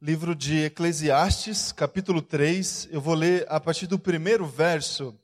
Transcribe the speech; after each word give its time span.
livro 0.00 0.32
de 0.32 0.66
Eclesiastes, 0.66 1.72
capítulo 1.72 2.22
3. 2.22 2.88
Eu 2.92 3.00
vou 3.00 3.14
ler 3.14 3.44
a 3.48 3.58
partir 3.58 3.88
do 3.88 3.98
primeiro 3.98 4.46
verso 4.46 5.18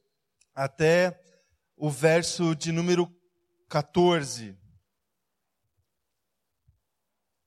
até 0.52 1.20
o 1.76 1.88
verso 1.88 2.56
de 2.56 2.72
número 2.72 3.08
14. 3.68 4.58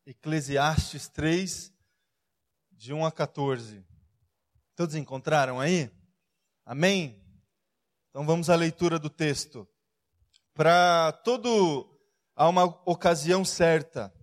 Eclesiastes 0.06 1.10
3, 1.10 1.74
de 2.72 2.94
1 2.94 3.06
a 3.06 3.12
14. 3.12 3.86
Todos 4.74 4.96
encontraram 4.96 5.60
aí? 5.60 5.92
Amém? 6.66 7.22
Então 8.10 8.26
vamos 8.26 8.50
à 8.50 8.56
leitura 8.56 8.98
do 8.98 9.10
texto. 9.10 9.68
Para 10.54 11.12
todo 11.12 11.94
há 12.34 12.48
uma 12.48 12.64
ocasião 12.86 13.44
certa, 13.44 14.14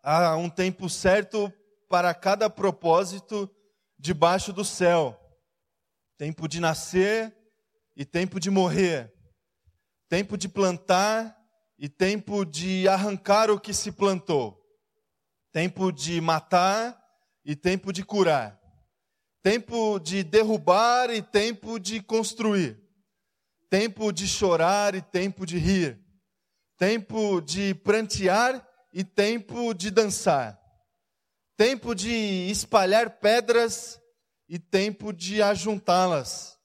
há 0.00 0.36
um 0.36 0.48
tempo 0.48 0.88
certo 0.88 1.52
para 1.92 2.14
cada 2.14 2.48
propósito 2.48 3.54
debaixo 3.98 4.50
do 4.50 4.64
céu. 4.64 5.14
Tempo 6.16 6.48
de 6.48 6.58
nascer 6.58 7.36
e 7.94 8.02
tempo 8.02 8.40
de 8.40 8.50
morrer. 8.50 9.12
Tempo 10.08 10.38
de 10.38 10.48
plantar 10.48 11.36
e 11.78 11.90
tempo 11.90 12.46
de 12.46 12.88
arrancar 12.88 13.50
o 13.50 13.60
que 13.60 13.74
se 13.74 13.92
plantou. 13.92 14.58
Tempo 15.52 15.92
de 15.92 16.18
matar 16.18 16.98
e 17.44 17.54
tempo 17.54 17.92
de 17.92 18.02
curar. 18.02 18.58
Tempo 19.42 19.98
de 19.98 20.24
derrubar 20.24 21.10
e 21.10 21.20
tempo 21.20 21.78
de 21.78 22.02
construir. 22.02 22.82
Tempo 23.68 24.10
de 24.12 24.26
chorar 24.26 24.94
e 24.94 25.02
tempo 25.02 25.44
de 25.44 25.58
rir. 25.58 26.02
Tempo 26.78 27.42
de 27.42 27.74
prantear 27.74 28.66
e 28.94 29.04
tempo 29.04 29.74
de 29.74 29.90
dançar 29.90 30.61
tempo 31.64 31.94
de 31.94 32.10
espalhar 32.50 33.20
pedras 33.20 34.02
e 34.48 34.58
tempo 34.58 35.12
de 35.12 35.40
ajuntá-las, 35.40 36.58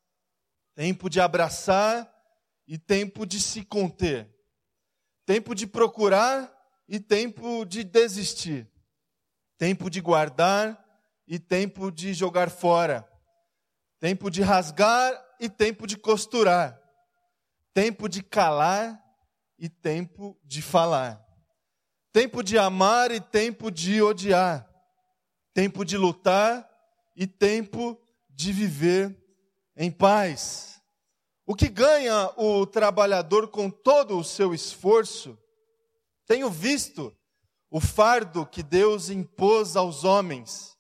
tempo 0.73 1.07
de 1.07 1.21
abraçar 1.21 2.11
e 2.67 2.79
tempo 2.79 3.23
de 3.23 3.39
se 3.39 3.63
conter, 3.63 4.27
tempo 5.23 5.53
de 5.53 5.67
procurar 5.67 6.51
e 6.87 6.99
tempo 6.99 7.63
de 7.63 7.83
desistir, 7.83 8.67
tempo 9.55 9.87
de 9.87 10.01
guardar 10.01 10.83
e 11.27 11.37
tempo 11.37 11.91
de 11.91 12.11
jogar 12.11 12.49
fora, 12.49 13.07
tempo 13.99 14.31
de 14.31 14.41
rasgar 14.41 15.13
e 15.39 15.47
tempo 15.47 15.85
de 15.85 15.95
costurar, 15.95 16.81
tempo 17.71 18.09
de 18.09 18.23
calar 18.23 18.99
e 19.59 19.69
tempo 19.69 20.35
de 20.43 20.59
falar, 20.59 21.23
tempo 22.11 22.41
de 22.41 22.57
amar 22.57 23.11
e 23.11 23.21
tempo 23.21 23.69
de 23.69 24.01
odiar 24.01 24.66
tempo 25.57 25.83
de 25.83 25.97
lutar 25.97 26.69
e 27.15 27.25
tempo 27.25 27.99
de 28.29 28.53
viver 28.53 29.17
em 29.75 29.89
paz. 29.89 30.79
O 31.47 31.55
que 31.55 31.67
ganha 31.67 32.31
o 32.37 32.63
trabalhador 32.67 33.47
com 33.47 33.67
todo 33.67 34.19
o 34.19 34.23
seu 34.23 34.53
esforço? 34.53 35.35
Tenho 36.27 36.47
visto 36.51 37.11
o 37.71 37.79
fardo 37.79 38.45
que 38.45 38.61
Deus 38.61 39.09
impôs 39.09 39.75
aos 39.75 40.03
homens. 40.03 40.77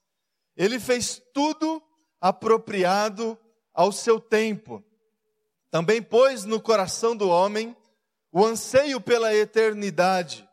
Ele 0.55 0.79
fez 0.79 1.19
tudo 1.33 1.81
apropriado 2.21 3.35
ao 3.73 3.91
seu 3.91 4.19
tempo. 4.19 4.83
Também 5.71 6.03
pôs 6.03 6.43
no 6.43 6.61
coração 6.61 7.15
do 7.15 7.29
homem 7.29 7.75
o 8.31 8.45
anseio 8.45 9.01
pela 9.01 9.33
eternidade. 9.33 10.47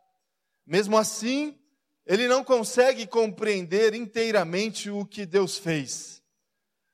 Mesmo 0.67 0.97
assim, 0.97 1.59
ele 2.07 2.29
não 2.29 2.45
consegue 2.45 3.07
compreender 3.07 3.95
inteiramente 3.95 4.91
o 4.91 5.07
que 5.07 5.25
Deus 5.25 5.57
fez. 5.57 6.23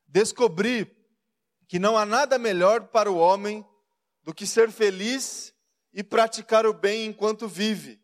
Descobri 0.07 0.91
que 1.69 1.79
não 1.79 1.97
há 1.97 2.05
nada 2.05 2.39
melhor 2.39 2.89
para 2.89 3.11
o 3.11 3.17
homem 3.17 3.65
do 4.23 4.35
que 4.35 4.47
ser 4.47 4.71
feliz 4.71 5.55
e 5.93 6.03
praticar 6.03 6.67
o 6.67 6.73
bem 6.73 7.07
enquanto 7.07 7.49
vive. 7.49 8.01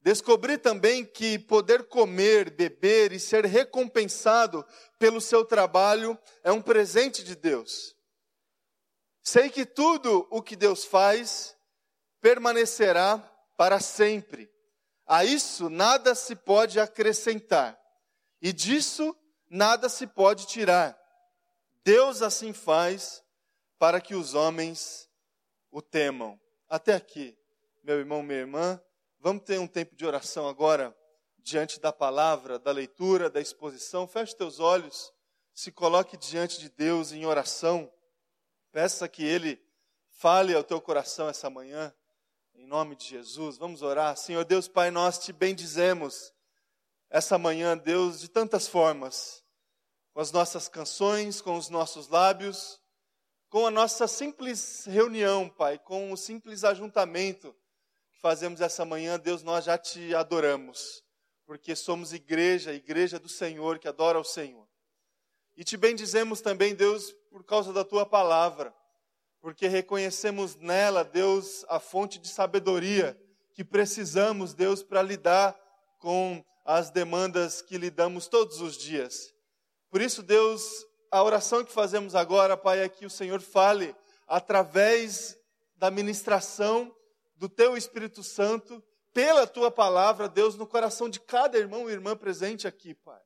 Descobri 0.00 0.58
também 0.58 1.04
que 1.04 1.38
poder 1.38 1.84
comer, 1.84 2.50
beber 2.50 3.12
e 3.12 3.20
ser 3.20 3.44
recompensado 3.44 4.66
pelo 4.98 5.20
seu 5.20 5.44
trabalho 5.44 6.18
é 6.42 6.50
um 6.50 6.60
presente 6.60 7.22
de 7.22 7.36
Deus. 7.36 7.94
Sei 9.22 9.48
que 9.48 9.64
tudo 9.64 10.26
o 10.30 10.42
que 10.42 10.56
Deus 10.56 10.84
faz 10.84 11.56
permanecerá 12.20 13.18
para 13.56 13.78
sempre. 13.78 14.51
A 15.12 15.26
isso 15.26 15.68
nada 15.68 16.14
se 16.14 16.34
pode 16.34 16.80
acrescentar, 16.80 17.78
e 18.40 18.50
disso 18.50 19.14
nada 19.50 19.90
se 19.90 20.06
pode 20.06 20.46
tirar. 20.46 20.98
Deus 21.84 22.22
assim 22.22 22.54
faz 22.54 23.22
para 23.78 24.00
que 24.00 24.14
os 24.14 24.32
homens 24.32 25.10
o 25.70 25.82
temam. 25.82 26.40
Até 26.66 26.94
aqui, 26.94 27.36
meu 27.82 27.98
irmão, 27.98 28.22
minha 28.22 28.38
irmã, 28.38 28.82
vamos 29.20 29.42
ter 29.44 29.60
um 29.60 29.66
tempo 29.66 29.94
de 29.94 30.06
oração 30.06 30.48
agora, 30.48 30.96
diante 31.36 31.78
da 31.78 31.92
palavra, 31.92 32.58
da 32.58 32.72
leitura, 32.72 33.28
da 33.28 33.38
exposição. 33.38 34.08
Feche 34.08 34.34
teus 34.34 34.60
olhos, 34.60 35.12
se 35.52 35.70
coloque 35.70 36.16
diante 36.16 36.58
de 36.58 36.70
Deus 36.70 37.12
em 37.12 37.26
oração. 37.26 37.92
Peça 38.70 39.06
que 39.06 39.22
Ele 39.22 39.62
fale 40.08 40.54
ao 40.54 40.64
teu 40.64 40.80
coração 40.80 41.28
essa 41.28 41.50
manhã. 41.50 41.94
Nome 42.72 42.96
de 42.96 43.04
Jesus, 43.04 43.58
vamos 43.58 43.82
orar. 43.82 44.16
Senhor 44.16 44.46
Deus, 44.46 44.66
Pai, 44.66 44.90
nós 44.90 45.18
te 45.18 45.30
bendizemos 45.30 46.32
essa 47.10 47.36
manhã, 47.36 47.76
Deus, 47.76 48.18
de 48.18 48.30
tantas 48.30 48.66
formas, 48.66 49.44
com 50.14 50.22
as 50.22 50.32
nossas 50.32 50.68
canções, 50.68 51.42
com 51.42 51.58
os 51.58 51.68
nossos 51.68 52.08
lábios, 52.08 52.80
com 53.50 53.66
a 53.66 53.70
nossa 53.70 54.08
simples 54.08 54.86
reunião, 54.86 55.50
Pai, 55.50 55.78
com 55.78 56.12
o 56.12 56.16
simples 56.16 56.64
ajuntamento 56.64 57.54
que 58.10 58.18
fazemos 58.18 58.62
essa 58.62 58.86
manhã, 58.86 59.20
Deus, 59.20 59.42
nós 59.42 59.66
já 59.66 59.76
te 59.76 60.14
adoramos, 60.14 61.04
porque 61.44 61.76
somos 61.76 62.14
igreja, 62.14 62.72
igreja 62.72 63.18
do 63.18 63.28
Senhor, 63.28 63.78
que 63.78 63.86
adora 63.86 64.18
o 64.18 64.24
Senhor. 64.24 64.66
E 65.54 65.62
te 65.62 65.76
bendizemos 65.76 66.40
também, 66.40 66.74
Deus, 66.74 67.12
por 67.28 67.44
causa 67.44 67.70
da 67.70 67.84
tua 67.84 68.06
palavra 68.06 68.74
porque 69.42 69.66
reconhecemos 69.66 70.54
nela, 70.54 71.02
Deus, 71.02 71.66
a 71.68 71.80
fonte 71.80 72.20
de 72.20 72.28
sabedoria 72.28 73.20
que 73.52 73.64
precisamos, 73.64 74.54
Deus, 74.54 74.84
para 74.84 75.02
lidar 75.02 75.58
com 75.98 76.42
as 76.64 76.90
demandas 76.90 77.60
que 77.60 77.76
lidamos 77.76 78.28
todos 78.28 78.60
os 78.60 78.78
dias. 78.78 79.34
Por 79.90 80.00
isso, 80.00 80.22
Deus, 80.22 80.86
a 81.10 81.20
oração 81.22 81.64
que 81.64 81.72
fazemos 81.72 82.14
agora, 82.14 82.56
Pai, 82.56 82.80
é 82.80 82.88
que 82.88 83.04
o 83.04 83.10
Senhor 83.10 83.40
fale 83.40 83.94
através 84.28 85.36
da 85.74 85.90
ministração 85.90 86.94
do 87.34 87.48
Teu 87.48 87.76
Espírito 87.76 88.22
Santo, 88.22 88.82
pela 89.12 89.44
Tua 89.44 89.72
palavra, 89.72 90.28
Deus, 90.28 90.54
no 90.54 90.68
coração 90.68 91.08
de 91.10 91.18
cada 91.18 91.58
irmão 91.58 91.90
e 91.90 91.92
irmã 91.92 92.16
presente 92.16 92.68
aqui, 92.68 92.94
Pai. 92.94 93.20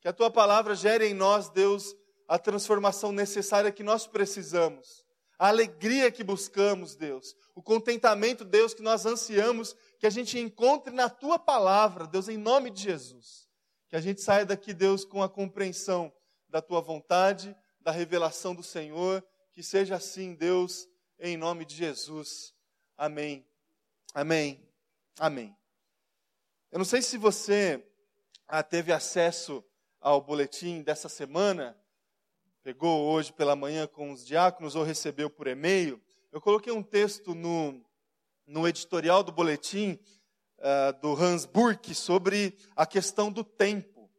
Que 0.00 0.08
a 0.08 0.14
Tua 0.14 0.30
palavra 0.30 0.74
gere 0.74 1.06
em 1.06 1.14
nós, 1.14 1.50
Deus, 1.50 1.94
a 2.26 2.38
transformação 2.38 3.12
necessária 3.12 3.70
que 3.70 3.82
nós 3.82 4.06
precisamos 4.06 5.06
a 5.38 5.48
alegria 5.48 6.10
que 6.10 6.24
buscamos, 6.24 6.96
Deus, 6.96 7.34
o 7.54 7.62
contentamento, 7.62 8.44
Deus, 8.44 8.74
que 8.74 8.82
nós 8.82 9.06
ansiamos, 9.06 9.76
que 9.98 10.06
a 10.06 10.10
gente 10.10 10.38
encontre 10.38 10.92
na 10.92 11.08
tua 11.08 11.38
palavra, 11.38 12.06
Deus, 12.06 12.28
em 12.28 12.36
nome 12.36 12.70
de 12.70 12.82
Jesus. 12.82 13.48
Que 13.88 13.96
a 13.96 14.00
gente 14.00 14.20
saia 14.20 14.44
daqui, 14.44 14.74
Deus, 14.74 15.04
com 15.04 15.22
a 15.22 15.28
compreensão 15.28 16.12
da 16.48 16.60
tua 16.60 16.80
vontade, 16.80 17.56
da 17.80 17.92
revelação 17.92 18.54
do 18.54 18.62
Senhor, 18.62 19.24
que 19.52 19.62
seja 19.62 19.94
assim, 19.94 20.34
Deus, 20.34 20.88
em 21.18 21.36
nome 21.36 21.64
de 21.64 21.74
Jesus. 21.76 22.52
Amém. 22.96 23.46
Amém. 24.12 24.68
Amém. 25.18 25.56
Eu 26.70 26.78
não 26.78 26.84
sei 26.84 27.00
se 27.00 27.16
você 27.16 27.84
ah, 28.46 28.62
teve 28.62 28.92
acesso 28.92 29.64
ao 30.00 30.20
boletim 30.20 30.82
dessa 30.82 31.08
semana, 31.08 31.78
pegou 32.62 33.10
hoje 33.10 33.32
pela 33.32 33.56
manhã 33.56 33.86
com 33.86 34.12
os 34.12 34.24
diáconos 34.24 34.74
ou 34.74 34.82
recebeu 34.82 35.30
por 35.30 35.46
e-mail, 35.46 36.00
eu 36.32 36.40
coloquei 36.40 36.72
um 36.72 36.82
texto 36.82 37.34
no, 37.34 37.82
no 38.46 38.66
editorial 38.68 39.22
do 39.22 39.32
boletim 39.32 39.98
uh, 40.58 41.00
do 41.00 41.14
Hans 41.14 41.46
Burke 41.46 41.94
sobre 41.94 42.56
a 42.76 42.84
questão 42.84 43.30
do 43.30 43.42
tempo. 43.42 44.10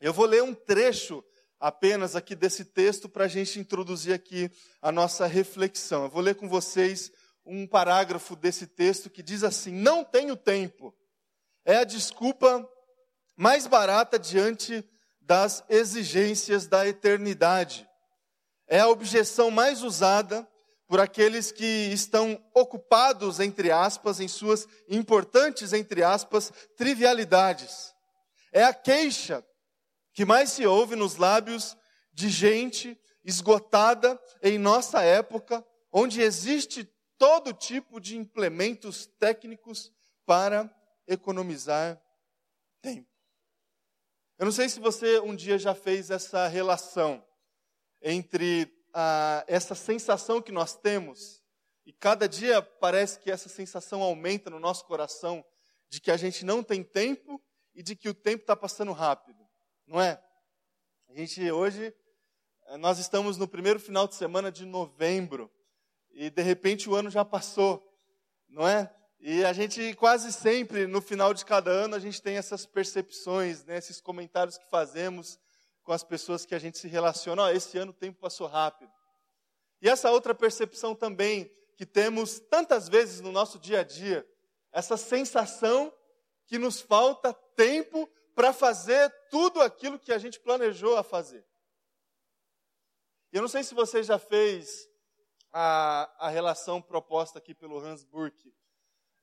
Eu 0.00 0.12
vou 0.12 0.26
ler 0.26 0.42
um 0.42 0.54
trecho 0.54 1.22
apenas 1.58 2.16
aqui 2.16 2.34
desse 2.34 2.64
texto 2.64 3.08
para 3.08 3.24
a 3.24 3.28
gente 3.28 3.58
introduzir 3.58 4.14
aqui 4.14 4.50
a 4.80 4.92
nossa 4.92 5.26
reflexão. 5.26 6.04
Eu 6.04 6.10
vou 6.10 6.22
ler 6.22 6.34
com 6.34 6.48
vocês 6.48 7.10
um 7.44 7.66
parágrafo 7.66 8.34
desse 8.36 8.66
texto 8.66 9.10
que 9.10 9.22
diz 9.22 9.42
assim: 9.42 9.72
Não 9.72 10.04
tenho 10.04 10.36
tempo. 10.36 10.94
É 11.64 11.76
a 11.76 11.84
desculpa 11.84 12.68
mais 13.36 13.66
barata 13.66 14.18
diante 14.18 14.84
das 15.24 15.64
exigências 15.68 16.66
da 16.66 16.86
eternidade. 16.86 17.88
É 18.66 18.80
a 18.80 18.88
objeção 18.88 19.50
mais 19.50 19.82
usada 19.82 20.48
por 20.86 21.00
aqueles 21.00 21.50
que 21.50 21.64
estão 21.64 22.42
ocupados, 22.54 23.40
entre 23.40 23.70
aspas, 23.70 24.20
em 24.20 24.28
suas 24.28 24.68
importantes, 24.88 25.72
entre 25.72 26.02
aspas, 26.02 26.52
trivialidades. 26.76 27.94
É 28.52 28.64
a 28.64 28.74
queixa 28.74 29.44
que 30.12 30.24
mais 30.24 30.50
se 30.50 30.66
ouve 30.66 30.94
nos 30.94 31.16
lábios 31.16 31.76
de 32.12 32.28
gente 32.28 32.98
esgotada 33.24 34.20
em 34.42 34.58
nossa 34.58 35.02
época, 35.02 35.66
onde 35.90 36.20
existe 36.20 36.88
todo 37.16 37.52
tipo 37.52 37.98
de 37.98 38.16
implementos 38.16 39.06
técnicos 39.18 39.90
para 40.26 40.70
economizar 41.06 42.00
tempo. 42.82 43.13
Eu 44.36 44.46
não 44.46 44.52
sei 44.52 44.68
se 44.68 44.80
você 44.80 45.20
um 45.20 45.34
dia 45.34 45.56
já 45.56 45.76
fez 45.76 46.10
essa 46.10 46.48
relação 46.48 47.24
entre 48.02 48.68
ah, 48.92 49.44
essa 49.46 49.76
sensação 49.76 50.42
que 50.42 50.50
nós 50.50 50.74
temos, 50.74 51.40
e 51.86 51.92
cada 51.92 52.28
dia 52.28 52.60
parece 52.60 53.20
que 53.20 53.30
essa 53.30 53.48
sensação 53.48 54.02
aumenta 54.02 54.50
no 54.50 54.58
nosso 54.58 54.84
coração, 54.86 55.44
de 55.88 56.00
que 56.00 56.10
a 56.10 56.16
gente 56.16 56.44
não 56.44 56.64
tem 56.64 56.82
tempo 56.82 57.40
e 57.76 57.82
de 57.82 57.94
que 57.94 58.08
o 58.08 58.14
tempo 58.14 58.42
está 58.42 58.56
passando 58.56 58.90
rápido, 58.90 59.38
não 59.86 60.00
é? 60.00 60.20
A 61.08 61.14
gente 61.14 61.52
hoje, 61.52 61.94
eh, 62.66 62.76
nós 62.76 62.98
estamos 62.98 63.36
no 63.36 63.46
primeiro 63.46 63.78
final 63.78 64.08
de 64.08 64.16
semana 64.16 64.50
de 64.50 64.66
novembro, 64.66 65.48
e 66.10 66.28
de 66.28 66.42
repente 66.42 66.90
o 66.90 66.96
ano 66.96 67.08
já 67.08 67.24
passou, 67.24 67.80
não 68.48 68.66
é? 68.66 68.92
E 69.26 69.42
a 69.42 69.54
gente 69.54 69.94
quase 69.94 70.30
sempre, 70.30 70.86
no 70.86 71.00
final 71.00 71.32
de 71.32 71.46
cada 71.46 71.70
ano, 71.70 71.94
a 71.94 71.98
gente 71.98 72.20
tem 72.20 72.36
essas 72.36 72.66
percepções, 72.66 73.64
né, 73.64 73.78
esses 73.78 73.98
comentários 73.98 74.58
que 74.58 74.68
fazemos 74.68 75.40
com 75.82 75.92
as 75.92 76.04
pessoas 76.04 76.44
que 76.44 76.54
a 76.54 76.58
gente 76.58 76.76
se 76.76 76.88
relaciona. 76.88 77.44
Oh, 77.44 77.48
esse 77.48 77.78
ano 77.78 77.90
o 77.90 77.94
tempo 77.94 78.20
passou 78.20 78.46
rápido. 78.46 78.92
E 79.80 79.88
essa 79.88 80.10
outra 80.10 80.34
percepção 80.34 80.94
também 80.94 81.50
que 81.74 81.86
temos 81.86 82.38
tantas 82.38 82.86
vezes 82.86 83.22
no 83.22 83.32
nosso 83.32 83.58
dia 83.58 83.80
a 83.80 83.82
dia, 83.82 84.28
essa 84.70 84.98
sensação 84.98 85.90
que 86.44 86.58
nos 86.58 86.82
falta 86.82 87.32
tempo 87.32 88.06
para 88.34 88.52
fazer 88.52 89.10
tudo 89.30 89.62
aquilo 89.62 89.98
que 89.98 90.12
a 90.12 90.18
gente 90.18 90.38
planejou 90.38 90.98
a 90.98 91.02
fazer. 91.02 91.46
Eu 93.32 93.40
não 93.40 93.48
sei 93.48 93.64
se 93.64 93.74
você 93.74 94.02
já 94.02 94.18
fez 94.18 94.86
a, 95.50 96.26
a 96.26 96.28
relação 96.28 96.82
proposta 96.82 97.38
aqui 97.38 97.54
pelo 97.54 97.78
Hans 97.78 98.04
Burke 98.04 98.52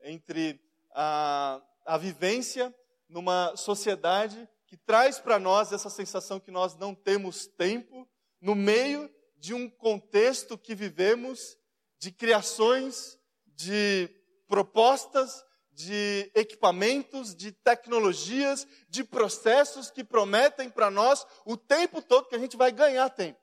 entre 0.03 0.59
a, 0.92 1.62
a 1.86 1.98
vivência 1.98 2.74
numa 3.07 3.56
sociedade 3.56 4.48
que 4.68 4.77
traz 4.77 5.19
para 5.19 5.38
nós 5.38 5.71
essa 5.71 5.89
sensação 5.89 6.39
que 6.39 6.50
nós 6.50 6.75
não 6.75 6.95
temos 6.95 7.45
tempo, 7.45 8.07
no 8.39 8.56
meio 8.56 9.13
de 9.38 9.53
um 9.53 9.69
contexto 9.69 10.57
que 10.57 10.74
vivemos 10.74 11.57
de 12.00 12.12
criações, 12.12 13.19
de 13.45 14.09
propostas, 14.48 15.44
de 15.71 16.31
equipamentos, 16.36 17.36
de 17.36 17.51
tecnologias, 17.51 18.68
de 18.88 19.03
processos 19.03 19.89
que 19.89 20.03
prometem 20.03 20.69
para 20.69 20.92
nós 20.92 21.25
o 21.45 21.57
tempo 21.57 22.01
todo 22.01 22.27
que 22.27 22.36
a 22.36 22.39
gente 22.39 22.56
vai 22.56 22.71
ganhar 22.71 23.09
tempo. 23.09 23.39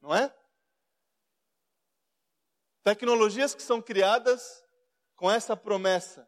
Não 0.00 0.14
é? 0.14 0.34
Tecnologias 2.82 3.54
que 3.54 3.62
são 3.62 3.82
criadas 3.82 4.62
com 5.20 5.30
essa 5.30 5.54
promessa 5.54 6.26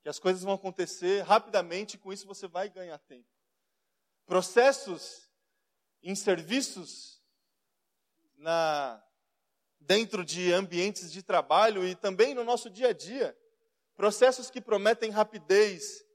que 0.00 0.08
as 0.08 0.20
coisas 0.20 0.44
vão 0.44 0.54
acontecer 0.54 1.22
rapidamente 1.22 1.94
e 1.94 1.98
com 1.98 2.12
isso 2.12 2.24
você 2.24 2.46
vai 2.46 2.68
ganhar 2.68 2.96
tempo. 2.98 3.28
Processos 4.24 5.28
em 6.00 6.14
serviços 6.14 7.20
na 8.36 9.04
dentro 9.80 10.24
de 10.24 10.52
ambientes 10.52 11.10
de 11.10 11.20
trabalho 11.20 11.84
e 11.84 11.96
também 11.96 12.32
no 12.32 12.44
nosso 12.44 12.70
dia 12.70 12.90
a 12.90 12.92
dia. 12.92 13.36
Processos 13.96 14.52
que 14.52 14.60
prometem 14.60 15.10
rapidez 15.10 16.06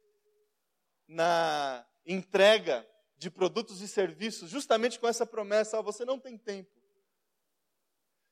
na 1.06 1.85
entrega 2.06 2.88
de 3.17 3.29
produtos 3.29 3.81
e 3.81 3.88
serviços, 3.89 4.50
justamente 4.50 4.97
com 4.97 5.09
essa 5.09 5.25
promessa: 5.25 5.81
você 5.81 6.06
não 6.06 6.17
tem 6.17 6.38
tempo. 6.38 6.79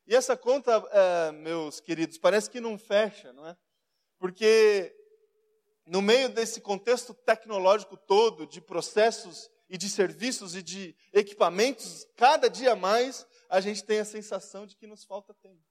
E 0.07 0.15
essa 0.15 0.37
conta, 0.37 0.71
é, 0.91 1.31
meus 1.33 1.81
queridos, 1.81 2.17
parece 2.17 2.49
que 2.49 2.61
não 2.61 2.77
fecha, 2.77 3.33
não 3.33 3.45
é? 3.45 3.57
Porque 4.17 4.95
no 5.85 6.01
meio 6.01 6.29
desse 6.29 6.61
contexto 6.61 7.13
tecnológico 7.13 7.97
todo, 7.97 8.47
de 8.47 8.61
processos 8.61 9.51
e 9.69 9.77
de 9.77 9.89
serviços 9.89 10.55
e 10.55 10.63
de 10.63 10.95
equipamentos, 11.11 12.07
cada 12.15 12.49
dia 12.49 12.73
mais 12.73 13.27
a 13.49 13.59
gente 13.59 13.83
tem 13.83 13.99
a 13.99 14.05
sensação 14.05 14.65
de 14.65 14.77
que 14.77 14.87
nos 14.87 15.03
falta 15.03 15.33
tempo. 15.33 15.61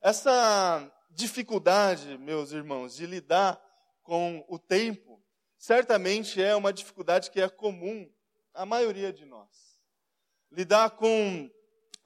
Essa 0.00 0.90
dificuldade, 1.10 2.16
meus 2.16 2.52
irmãos, 2.52 2.94
de 2.94 3.04
lidar 3.04 3.60
com 4.02 4.42
o 4.48 4.58
tempo, 4.58 5.22
certamente 5.58 6.40
é 6.40 6.56
uma 6.56 6.72
dificuldade 6.72 7.30
que 7.30 7.40
é 7.40 7.48
comum 7.50 8.10
à 8.54 8.64
maioria 8.64 9.12
de 9.12 9.26
nós. 9.26 9.78
Lidar 10.50 10.92
com 10.92 11.50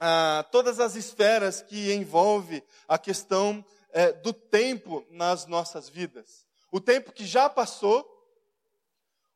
ah, 0.04 0.44
todas 0.50 0.80
as 0.80 0.96
esferas 0.96 1.62
que 1.62 1.92
envolve 1.92 2.60
a 2.88 2.98
questão 2.98 3.64
é, 3.92 4.10
do 4.12 4.32
tempo 4.32 5.06
nas 5.08 5.46
nossas 5.46 5.88
vidas. 5.88 6.44
O 6.72 6.80
tempo 6.80 7.12
que 7.12 7.24
já 7.24 7.48
passou, 7.48 8.04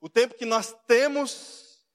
o 0.01 0.09
tempo 0.09 0.35
que 0.35 0.45
nós 0.45 0.75
temos 0.89 1.87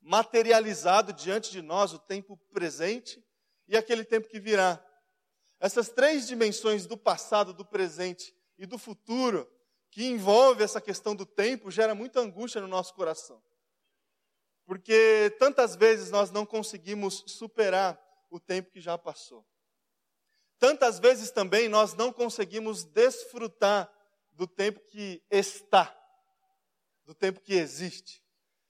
materializado 0.00 1.12
diante 1.12 1.52
de 1.52 1.62
nós, 1.62 1.92
o 1.92 2.00
tempo 2.00 2.36
presente 2.52 3.24
e 3.68 3.76
aquele 3.76 4.04
tempo 4.04 4.26
que 4.26 4.40
virá. 4.40 4.84
Essas 5.60 5.88
três 5.88 6.26
dimensões 6.26 6.84
do 6.84 6.96
passado, 6.96 7.54
do 7.54 7.64
presente 7.64 8.34
e 8.58 8.66
do 8.66 8.76
futuro, 8.76 9.48
que 9.88 10.04
envolve 10.04 10.64
essa 10.64 10.80
questão 10.80 11.14
do 11.14 11.24
tempo, 11.24 11.70
gera 11.70 11.94
muita 11.94 12.18
angústia 12.18 12.60
no 12.60 12.66
nosso 12.66 12.92
coração. 12.92 13.40
Porque 14.64 15.32
tantas 15.38 15.76
vezes 15.76 16.10
nós 16.10 16.32
não 16.32 16.44
conseguimos 16.44 17.22
superar 17.28 18.04
o 18.30 18.40
tempo 18.40 18.70
que 18.70 18.80
já 18.80 18.96
passou. 18.96 19.46
Tantas 20.58 20.98
vezes 20.98 21.30
também 21.30 21.68
nós 21.68 21.94
não 21.94 22.12
conseguimos 22.12 22.84
desfrutar 22.84 23.92
do 24.32 24.46
tempo 24.46 24.80
que 24.80 25.22
está, 25.30 25.94
do 27.04 27.14
tempo 27.14 27.40
que 27.40 27.54
existe. 27.54 28.22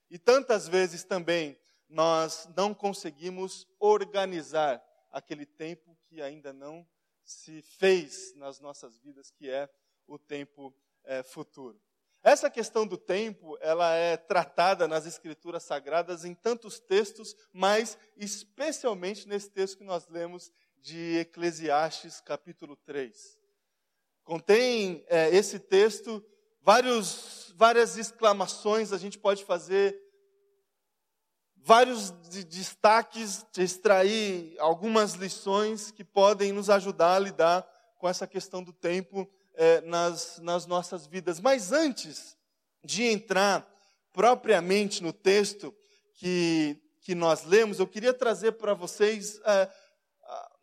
E 0.09 0.17
tantas 0.17 0.67
vezes 0.67 1.03
também 1.03 1.59
nós 1.89 2.47
não 2.55 2.73
conseguimos 2.73 3.67
organizar 3.79 4.83
aquele 5.11 5.45
tempo 5.45 5.97
que 6.05 6.21
ainda 6.21 6.51
não 6.53 6.87
se 7.23 7.61
fez 7.61 8.33
nas 8.35 8.59
nossas 8.59 8.97
vidas, 8.99 9.31
que 9.31 9.49
é 9.49 9.69
o 10.05 10.17
tempo 10.17 10.73
é, 11.03 11.23
futuro. 11.23 11.81
Essa 12.27 12.49
questão 12.49 12.85
do 12.85 12.97
tempo, 12.97 13.57
ela 13.61 13.93
é 13.93 14.17
tratada 14.17 14.85
nas 14.85 15.05
escrituras 15.05 15.63
sagradas 15.63 16.25
em 16.25 16.33
tantos 16.35 16.77
textos, 16.77 17.33
mas 17.53 17.97
especialmente 18.17 19.29
nesse 19.29 19.49
texto 19.49 19.77
que 19.77 19.85
nós 19.85 20.09
lemos 20.09 20.51
de 20.81 21.19
Eclesiastes, 21.19 22.19
capítulo 22.19 22.75
3. 22.85 23.39
Contém 24.25 25.05
é, 25.07 25.33
esse 25.33 25.57
texto 25.57 26.21
vários, 26.61 27.53
várias 27.55 27.95
exclamações, 27.95 28.91
a 28.91 28.97
gente 28.97 29.17
pode 29.17 29.45
fazer 29.45 29.97
vários 31.55 32.11
de 32.29 32.43
destaques, 32.43 33.45
de 33.53 33.63
extrair 33.63 34.53
algumas 34.59 35.13
lições 35.13 35.91
que 35.91 36.03
podem 36.03 36.51
nos 36.51 36.69
ajudar 36.69 37.15
a 37.15 37.19
lidar 37.19 37.65
com 37.97 38.05
essa 38.05 38.27
questão 38.27 38.61
do 38.61 38.73
tempo 38.73 39.31
é, 39.57 39.81
nas, 39.81 40.39
nas 40.39 40.65
nossas 40.65 41.07
vidas. 41.07 41.39
Mas 41.39 41.71
antes 41.71 42.37
de 42.83 43.03
entrar 43.03 43.67
propriamente 44.13 45.03
no 45.03 45.11
texto 45.11 45.75
que, 46.13 46.79
que 47.01 47.13
nós 47.13 47.43
lemos, 47.43 47.79
eu 47.79 47.87
queria 47.87 48.13
trazer 48.13 48.53
para 48.53 48.73
vocês 48.73 49.41
é, 49.43 49.69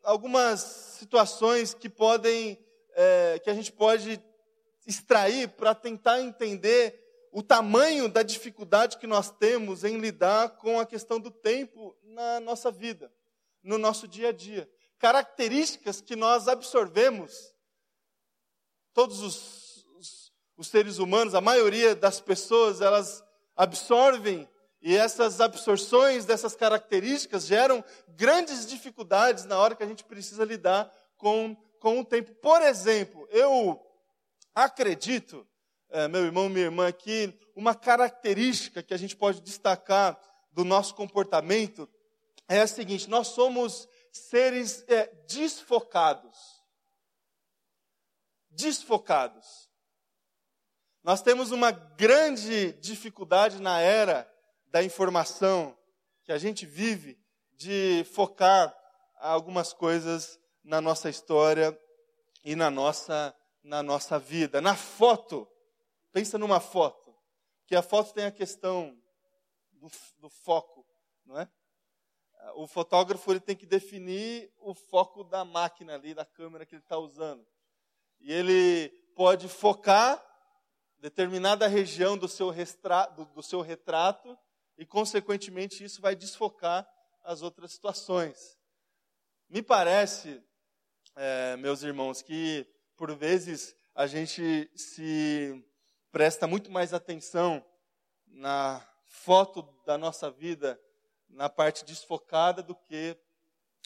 algumas 0.02 0.60
situações 0.60 1.74
que 1.74 1.88
podem, 1.88 2.58
é, 2.94 3.40
que 3.42 3.50
a 3.50 3.54
gente 3.54 3.72
pode 3.72 4.22
extrair 4.86 5.48
para 5.48 5.74
tentar 5.74 6.20
entender 6.20 7.02
o 7.32 7.42
tamanho 7.42 8.08
da 8.08 8.22
dificuldade 8.22 8.98
que 8.98 9.06
nós 9.06 9.30
temos 9.30 9.82
em 9.82 9.98
lidar 9.98 10.50
com 10.50 10.78
a 10.78 10.86
questão 10.86 11.18
do 11.18 11.32
tempo 11.32 11.96
na 12.04 12.38
nossa 12.38 12.70
vida, 12.70 13.12
no 13.62 13.76
nosso 13.76 14.06
dia 14.06 14.28
a 14.28 14.32
dia. 14.32 14.70
Características 14.98 16.00
que 16.00 16.14
nós 16.14 16.46
absorvemos 16.46 17.53
todos 18.94 19.20
os, 19.20 19.84
os, 19.98 20.32
os 20.56 20.68
seres 20.68 20.98
humanos, 20.98 21.34
a 21.34 21.40
maioria 21.40 21.94
das 21.94 22.20
pessoas, 22.20 22.80
elas 22.80 23.22
absorvem 23.56 24.48
e 24.80 24.94
essas 24.94 25.40
absorções 25.40 26.24
dessas 26.24 26.54
características 26.54 27.46
geram 27.46 27.82
grandes 28.08 28.66
dificuldades 28.66 29.44
na 29.44 29.58
hora 29.58 29.74
que 29.74 29.82
a 29.82 29.86
gente 29.86 30.04
precisa 30.04 30.44
lidar 30.44 30.92
com, 31.16 31.56
com 31.80 32.00
o 32.00 32.04
tempo. 32.04 32.32
Por 32.36 32.62
exemplo, 32.62 33.26
eu 33.30 33.80
acredito, 34.54 35.46
é, 35.90 36.06
meu 36.06 36.24
irmão, 36.24 36.48
minha 36.48 36.66
irmã, 36.66 36.92
que 36.92 37.36
uma 37.56 37.74
característica 37.74 38.82
que 38.82 38.94
a 38.94 38.96
gente 38.96 39.16
pode 39.16 39.40
destacar 39.40 40.20
do 40.52 40.64
nosso 40.64 40.94
comportamento 40.94 41.88
é 42.46 42.60
a 42.60 42.66
seguinte: 42.66 43.08
nós 43.08 43.28
somos 43.28 43.88
seres 44.12 44.84
é, 44.86 45.06
desfocados 45.26 46.62
desfocados. 48.54 49.68
Nós 51.02 51.20
temos 51.20 51.50
uma 51.50 51.70
grande 51.70 52.72
dificuldade 52.74 53.60
na 53.60 53.80
era 53.80 54.30
da 54.66 54.82
informação 54.82 55.78
que 56.22 56.32
a 56.32 56.38
gente 56.38 56.64
vive 56.64 57.18
de 57.52 58.04
focar 58.12 58.74
algumas 59.16 59.72
coisas 59.72 60.40
na 60.62 60.80
nossa 60.80 61.10
história 61.10 61.78
e 62.42 62.56
na 62.56 62.70
nossa, 62.70 63.34
na 63.62 63.82
nossa 63.82 64.18
vida. 64.18 64.60
Na 64.60 64.74
foto, 64.74 65.46
pensa 66.12 66.38
numa 66.38 66.60
foto, 66.60 67.14
que 67.66 67.76
a 67.76 67.82
foto 67.82 68.12
tem 68.14 68.24
a 68.24 68.32
questão 68.32 68.98
do, 69.72 69.90
do 70.18 70.30
foco, 70.30 70.86
não 71.24 71.38
é? 71.38 71.48
O 72.56 72.66
fotógrafo 72.66 73.30
ele 73.30 73.40
tem 73.40 73.56
que 73.56 73.66
definir 73.66 74.52
o 74.58 74.74
foco 74.74 75.24
da 75.24 75.44
máquina 75.44 75.94
ali, 75.94 76.14
da 76.14 76.24
câmera 76.24 76.66
que 76.66 76.74
ele 76.74 76.82
está 76.82 76.98
usando. 76.98 77.46
E 78.24 78.32
ele 78.32 78.88
pode 79.14 79.48
focar 79.48 80.18
determinada 80.98 81.66
região 81.66 82.16
do 82.16 82.26
seu, 82.26 82.50
do, 83.14 83.26
do 83.26 83.42
seu 83.42 83.60
retrato 83.60 84.34
e, 84.78 84.86
consequentemente, 84.86 85.84
isso 85.84 86.00
vai 86.00 86.16
desfocar 86.16 86.88
as 87.22 87.42
outras 87.42 87.72
situações. 87.72 88.58
Me 89.46 89.60
parece, 89.60 90.42
é, 91.14 91.54
meus 91.58 91.82
irmãos, 91.82 92.22
que 92.22 92.66
por 92.96 93.14
vezes 93.14 93.76
a 93.94 94.06
gente 94.06 94.70
se 94.74 95.62
presta 96.10 96.46
muito 96.46 96.72
mais 96.72 96.94
atenção 96.94 97.62
na 98.26 98.82
foto 99.04 99.60
da 99.84 99.98
nossa 99.98 100.30
vida, 100.30 100.80
na 101.28 101.50
parte 101.50 101.84
desfocada, 101.84 102.62
do 102.62 102.74
que 102.74 103.18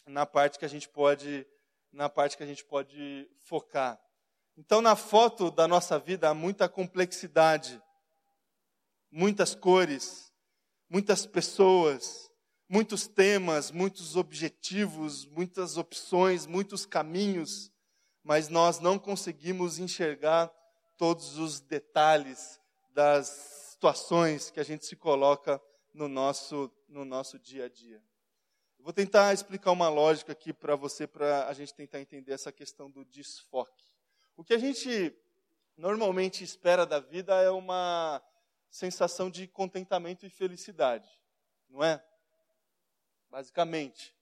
na 0.07 0.25
parte 0.25 0.57
que 0.57 0.63
a 0.63 0.69
gente 0.69 0.87
pode, 0.87 1.45
na 1.91 2.07
parte 2.07 2.37
que 2.37 2.43
a 2.43 2.47
gente 2.47 2.63
pode 2.63 3.29
focar. 3.41 3.99
Então, 4.59 4.81
na 4.81 4.93
foto 4.93 5.49
da 5.49 5.69
nossa 5.69 5.97
vida 5.97 6.27
há 6.27 6.33
muita 6.33 6.67
complexidade, 6.67 7.81
muitas 9.09 9.55
cores, 9.55 10.33
muitas 10.89 11.25
pessoas, 11.25 12.29
muitos 12.67 13.07
temas, 13.07 13.71
muitos 13.71 14.17
objetivos, 14.17 15.25
muitas 15.25 15.77
opções, 15.77 16.45
muitos 16.45 16.85
caminhos, 16.85 17.71
mas 18.21 18.49
nós 18.49 18.79
não 18.79 18.99
conseguimos 18.99 19.79
enxergar 19.79 20.51
todos 20.97 21.37
os 21.37 21.61
detalhes 21.61 22.59
das 22.89 23.27
situações 23.71 24.49
que 24.49 24.59
a 24.59 24.63
gente 24.65 24.85
se 24.85 24.97
coloca 24.97 25.61
no 25.93 26.09
nosso, 26.09 26.69
no 26.89 27.05
nosso 27.05 27.39
dia 27.39 27.63
a 27.63 27.69
dia. 27.69 28.03
Vou 28.77 28.91
tentar 28.91 29.33
explicar 29.33 29.71
uma 29.71 29.87
lógica 29.87 30.33
aqui 30.33 30.51
para 30.51 30.75
você, 30.75 31.07
para 31.07 31.47
a 31.47 31.53
gente 31.53 31.73
tentar 31.73 32.01
entender 32.01 32.33
essa 32.33 32.51
questão 32.51 32.91
do 32.91 33.05
desfoque. 33.05 33.98
O 34.39 34.43
que 34.45 34.53
a 34.53 34.57
gente 34.57 35.13
normalmente 35.75 36.45
espera 36.45 36.85
da 36.85 36.97
vida 36.97 37.35
é 37.41 37.49
uma 37.49 38.23
sensação 38.69 39.29
de 39.29 39.45
contentamento 39.49 40.25
e 40.25 40.29
felicidade, 40.29 41.09
não 41.67 41.83
é? 41.83 42.01
basicamente. 43.29 44.15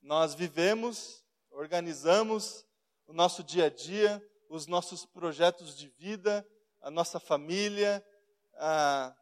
Nós 0.00 0.36
vivemos, 0.36 1.24
organizamos 1.50 2.64
o 3.08 3.12
nosso 3.12 3.42
dia 3.42 3.64
a 3.66 3.68
dia, 3.68 4.24
os 4.48 4.68
nossos 4.68 5.04
projetos 5.04 5.76
de 5.76 5.88
vida, 5.88 6.46
a 6.80 6.88
nossa 6.88 7.18
família, 7.18 8.06
a 8.54 9.12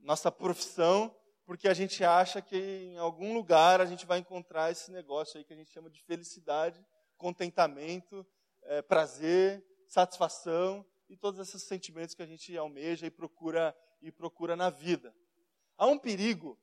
nossa 0.00 0.32
profissão, 0.32 1.16
porque 1.44 1.68
a 1.68 1.74
gente 1.74 2.02
acha 2.02 2.42
que 2.42 2.56
em 2.56 2.98
algum 2.98 3.32
lugar 3.34 3.80
a 3.80 3.86
gente 3.86 4.04
vai 4.04 4.18
encontrar 4.18 4.72
esse 4.72 4.90
negócio 4.90 5.38
aí 5.38 5.44
que 5.44 5.54
a 5.54 5.56
gente 5.56 5.70
chama 5.70 5.88
de 5.88 6.02
felicidade, 6.02 6.84
contentamento, 7.16 8.26
é, 8.64 8.82
prazer, 8.82 9.64
satisfação 9.86 10.84
e 11.08 11.16
todos 11.16 11.40
esses 11.40 11.62
sentimentos 11.62 12.14
que 12.14 12.22
a 12.22 12.26
gente 12.26 12.56
almeja 12.56 13.06
e 13.06 13.10
procura 13.10 13.74
e 14.02 14.12
procura 14.12 14.56
na 14.56 14.70
vida. 14.70 15.14
Há 15.76 15.86
um 15.86 15.98
perigo 15.98 16.58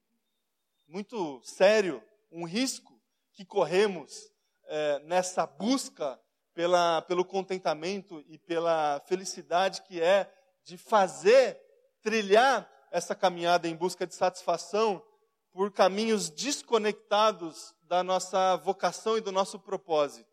muito 0.87 1.41
sério, 1.43 2.03
um 2.31 2.45
risco 2.45 2.99
que 3.31 3.45
corremos 3.45 4.31
é, 4.65 4.99
nessa 4.99 5.45
busca 5.45 6.19
pela, 6.53 7.01
pelo 7.03 7.25
contentamento 7.25 8.23
e 8.27 8.37
pela 8.37 9.01
felicidade 9.05 9.81
que 9.81 10.01
é 10.01 10.31
de 10.63 10.77
fazer, 10.77 11.59
trilhar 12.01 12.69
essa 12.91 13.15
caminhada 13.15 13.67
em 13.67 13.75
busca 13.75 14.05
de 14.05 14.13
satisfação 14.13 15.03
por 15.51 15.71
caminhos 15.71 16.29
desconectados 16.29 17.73
da 17.83 18.03
nossa 18.03 18.55
vocação 18.57 19.17
e 19.17 19.21
do 19.21 19.31
nosso 19.31 19.59
propósito. 19.59 20.32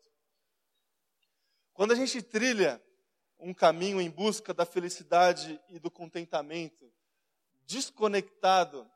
Quando 1.73 1.91
a 1.91 1.95
gente 1.95 2.21
trilha 2.21 2.81
um 3.39 3.53
caminho 3.53 3.99
em 3.99 4.09
busca 4.09 4.53
da 4.53 4.65
felicidade 4.65 5.59
e 5.69 5.79
do 5.79 5.89
contentamento, 5.89 6.91
desconectado 7.65 8.89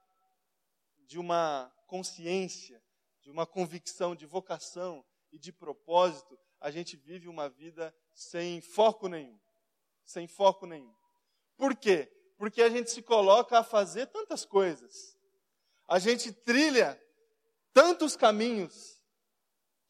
de 1.07 1.17
uma 1.17 1.73
consciência, 1.87 2.81
de 3.21 3.31
uma 3.31 3.45
convicção 3.45 4.15
de 4.15 4.25
vocação 4.25 5.03
e 5.31 5.39
de 5.39 5.51
propósito, 5.51 6.37
a 6.59 6.69
gente 6.69 6.95
vive 6.95 7.27
uma 7.27 7.49
vida 7.49 7.95
sem 8.13 8.61
foco 8.61 9.07
nenhum. 9.07 9.39
Sem 10.03 10.27
foco 10.27 10.65
nenhum. 10.65 10.93
Por 11.57 11.75
quê? 11.75 12.11
Porque 12.37 12.61
a 12.61 12.69
gente 12.69 12.91
se 12.91 13.01
coloca 13.01 13.57
a 13.57 13.63
fazer 13.63 14.07
tantas 14.07 14.45
coisas. 14.45 15.17
A 15.87 15.97
gente 15.97 16.31
trilha 16.31 17.01
tantos 17.73 18.15
caminhos. 18.15 19.01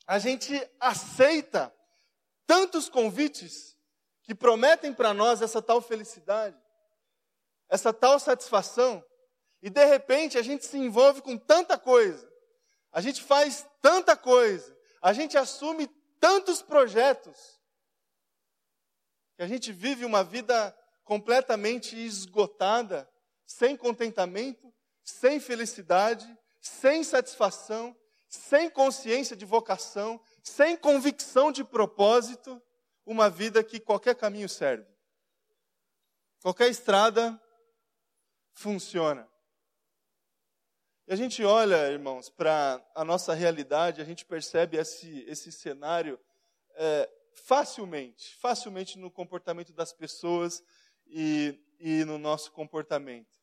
A 0.08 0.20
gente 0.20 0.54
aceita 0.80 1.75
tantos 2.46 2.90
convites 2.90 3.76
que 4.24 4.34
prometem 4.34 4.94
para 4.94 5.14
nós 5.14 5.42
essa 5.42 5.62
tal 5.62 5.82
felicidade, 5.82 6.58
essa 7.70 7.94
tal 7.94 8.20
satisfação, 8.20 9.04
e 9.62 9.70
de 9.70 9.86
repente 9.86 10.38
a 10.38 10.42
gente 10.42 10.66
se 10.66 10.78
envolve 10.78 11.22
com 11.22 11.38
tanta 11.38 11.78
coisa, 11.78 12.32
a 12.92 13.02
gente 13.02 13.22
faz 13.22 13.68
tanta 13.82 14.16
coisa, 14.16 14.76
a 15.02 15.14
gente 15.14 15.38
assume 15.38 15.88
tantos 16.20 16.62
projetos, 16.62 17.60
que 19.36 19.44
a 19.44 19.48
gente 19.48 19.72
vive 19.72 20.06
uma 20.06 20.24
vida 20.24 20.76
completamente 21.04 21.96
esgotada, 21.96 23.08
sem 23.46 23.78
contentamento, 23.78 24.74
sem 25.04 25.40
felicidade, 25.40 26.26
sem 26.60 27.04
satisfação, 27.04 27.96
sem 28.28 28.70
consciência 28.70 29.36
de 29.36 29.46
vocação, 29.46 30.20
sem 30.46 30.78
convicção 30.78 31.52
de 31.52 31.64
propósito, 31.64 32.62
uma 33.04 33.30
vida 33.30 33.64
que 33.64 33.80
qualquer 33.80 34.16
caminho 34.16 34.48
serve. 34.48 34.86
Qualquer 36.42 36.70
estrada 36.70 37.42
funciona. 38.54 39.28
E 41.08 41.14
a 41.14 41.16
gente 41.16 41.44
olha, 41.44 41.92
irmãos, 41.92 42.30
para 42.30 42.84
a 42.94 43.04
nossa 43.04 43.34
realidade, 43.34 44.02
a 44.02 44.06
gente 44.06 44.24
percebe 44.24 44.78
esse, 44.78 45.26
esse 45.28 45.52
cenário 45.52 46.20
é, 46.76 47.10
facilmente, 47.34 48.36
facilmente 48.36 49.00
no 49.00 49.10
comportamento 49.10 49.74
das 49.74 49.92
pessoas 49.92 50.64
e, 51.08 51.60
e 51.80 52.06
no 52.06 52.18
nosso 52.20 52.52
comportamento. 52.52 53.40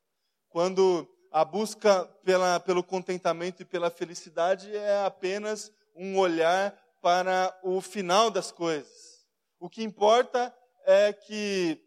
Quando 0.48 1.08
a 1.32 1.44
busca 1.44 2.04
pela, 2.24 2.60
pelo 2.60 2.84
contentamento 2.84 3.62
e 3.62 3.64
pela 3.64 3.90
felicidade 3.90 4.74
é 4.74 5.04
apenas 5.04 5.72
um 5.94 6.16
olhar 6.18 6.76
para 7.02 7.58
o 7.64 7.80
final 7.80 8.30
das 8.30 8.52
coisas. 8.52 9.26
O 9.58 9.68
que 9.68 9.82
importa 9.82 10.56
é 10.84 11.12
que 11.12 11.78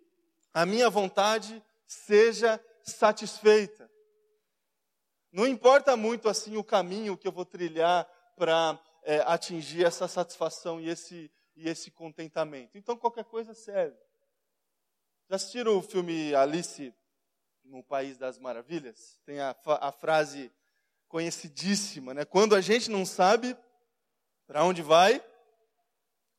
a 0.54 0.66
minha 0.66 0.90
vontade 0.90 1.64
seja 1.88 2.62
satisfeita. 2.84 3.90
Não 5.32 5.48
importa 5.48 5.96
muito 5.98 6.30
assim 6.30 6.58
o 6.58 6.64
caminho 6.64 7.18
que 7.18 7.28
eu 7.28 7.32
vou 7.32 7.46
trilhar 7.46 8.06
para 8.36 8.80
é, 9.04 9.20
atingir 9.22 9.86
essa 9.86 10.08
satisfação 10.08 10.80
e 10.80 10.90
esse, 10.90 11.32
e 11.56 11.68
esse 11.70 11.90
contentamento. 11.92 12.78
Então 12.78 12.98
qualquer 12.98 13.24
coisa 13.24 13.54
serve. 13.54 13.98
Já 15.30 15.38
assistiram 15.38 15.78
o 15.78 15.82
filme 15.82 16.36
Alice 16.36 16.94
no 17.64 17.82
País 17.82 18.18
das 18.18 18.38
Maravilhas? 18.38 19.20
Tem 19.26 19.40
a, 19.40 19.56
a 19.66 19.92
frase 19.92 20.52
conhecidíssima, 21.08 22.14
né? 22.14 22.26
Quando 22.26 22.56
a 22.56 22.62
gente 22.62 22.92
não 22.92 23.06
sabe 23.06 23.58
para 24.46 24.64
onde 24.64 24.82
vai, 24.82 25.24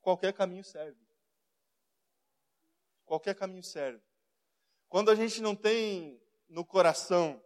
qualquer 0.01 0.33
caminho 0.33 0.65
serve. 0.65 1.01
Qualquer 3.05 3.35
caminho 3.35 3.63
serve. 3.63 4.03
Quando 4.89 5.11
a 5.11 5.15
gente 5.15 5.41
não 5.41 5.55
tem 5.55 6.21
no 6.49 6.65
coração 6.65 7.43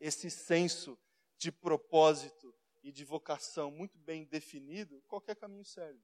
esse 0.00 0.30
senso 0.30 0.98
de 1.38 1.50
propósito 1.50 2.54
e 2.82 2.92
de 2.92 3.04
vocação 3.04 3.70
muito 3.70 3.98
bem 3.98 4.24
definido, 4.24 5.02
qualquer 5.08 5.36
caminho 5.36 5.64
serve. 5.64 6.02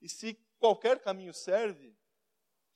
E 0.00 0.08
se 0.08 0.34
qualquer 0.58 1.00
caminho 1.00 1.34
serve, 1.34 1.96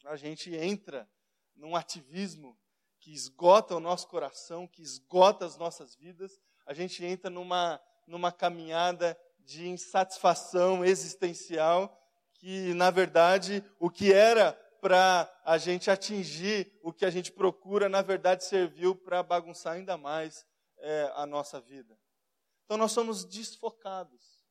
a 0.04 0.16
gente 0.16 0.54
entra 0.54 1.08
num 1.54 1.76
ativismo 1.76 2.58
que 2.98 3.12
esgota 3.12 3.76
o 3.76 3.80
nosso 3.80 4.08
coração, 4.08 4.66
que 4.66 4.82
esgota 4.82 5.44
as 5.44 5.56
nossas 5.56 5.94
vidas, 5.94 6.40
a 6.64 6.72
gente 6.72 7.04
entra 7.04 7.28
numa, 7.28 7.82
numa 8.06 8.32
caminhada 8.32 9.18
de 9.44 9.68
insatisfação 9.68 10.84
existencial, 10.84 11.98
que, 12.34 12.74
na 12.74 12.90
verdade, 12.90 13.64
o 13.78 13.88
que 13.88 14.12
era 14.12 14.52
para 14.82 15.32
a 15.44 15.58
gente 15.58 15.88
atingir 15.90 16.72
o 16.82 16.92
que 16.92 17.04
a 17.04 17.10
gente 17.10 17.30
procura, 17.30 17.88
na 17.88 18.02
verdade 18.02 18.44
serviu 18.44 18.96
para 18.96 19.22
bagunçar 19.22 19.74
ainda 19.74 19.96
mais 19.96 20.44
é, 20.78 21.12
a 21.14 21.24
nossa 21.24 21.60
vida. 21.60 21.96
Então 22.64 22.76
nós 22.76 22.90
somos 22.90 23.24
desfocados, 23.24 24.44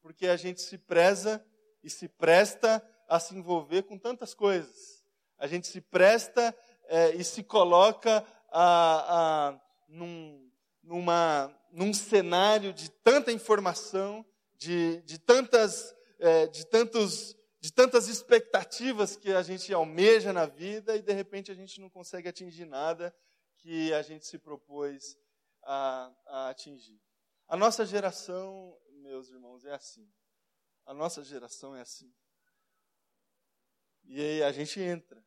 porque 0.00 0.28
a 0.28 0.36
gente 0.36 0.62
se 0.62 0.78
preza 0.78 1.44
e 1.84 1.90
se 1.90 2.08
presta 2.08 2.82
a 3.06 3.20
se 3.20 3.34
envolver 3.34 3.82
com 3.82 3.98
tantas 3.98 4.32
coisas. 4.32 5.04
A 5.36 5.46
gente 5.46 5.66
se 5.66 5.82
presta 5.82 6.56
é, 6.84 7.10
e 7.10 7.22
se 7.22 7.44
coloca 7.44 8.24
a, 8.50 9.50
a, 9.50 9.60
num, 9.88 10.45
numa, 10.86 11.52
num 11.72 11.92
cenário 11.92 12.72
de 12.72 12.90
tanta 12.90 13.32
informação, 13.32 14.24
de, 14.54 15.02
de, 15.02 15.18
tantas, 15.18 15.94
é, 16.18 16.46
de, 16.46 16.64
tantos, 16.66 17.36
de 17.60 17.72
tantas 17.72 18.08
expectativas 18.08 19.16
que 19.16 19.32
a 19.32 19.42
gente 19.42 19.74
almeja 19.74 20.32
na 20.32 20.46
vida 20.46 20.96
e 20.96 21.02
de 21.02 21.12
repente 21.12 21.50
a 21.50 21.54
gente 21.54 21.80
não 21.80 21.90
consegue 21.90 22.28
atingir 22.28 22.64
nada 22.64 23.14
que 23.58 23.92
a 23.92 24.00
gente 24.00 24.26
se 24.26 24.38
propôs 24.38 25.18
a, 25.62 26.12
a 26.26 26.48
atingir. 26.50 27.00
A 27.48 27.56
nossa 27.56 27.84
geração, 27.84 28.78
meus 28.90 29.28
irmãos, 29.28 29.64
é 29.64 29.74
assim. 29.74 30.08
A 30.84 30.94
nossa 30.94 31.22
geração 31.22 31.74
é 31.74 31.80
assim. 31.80 32.12
E 34.04 34.20
aí 34.20 34.42
a 34.44 34.52
gente 34.52 34.80
entra. 34.80 35.22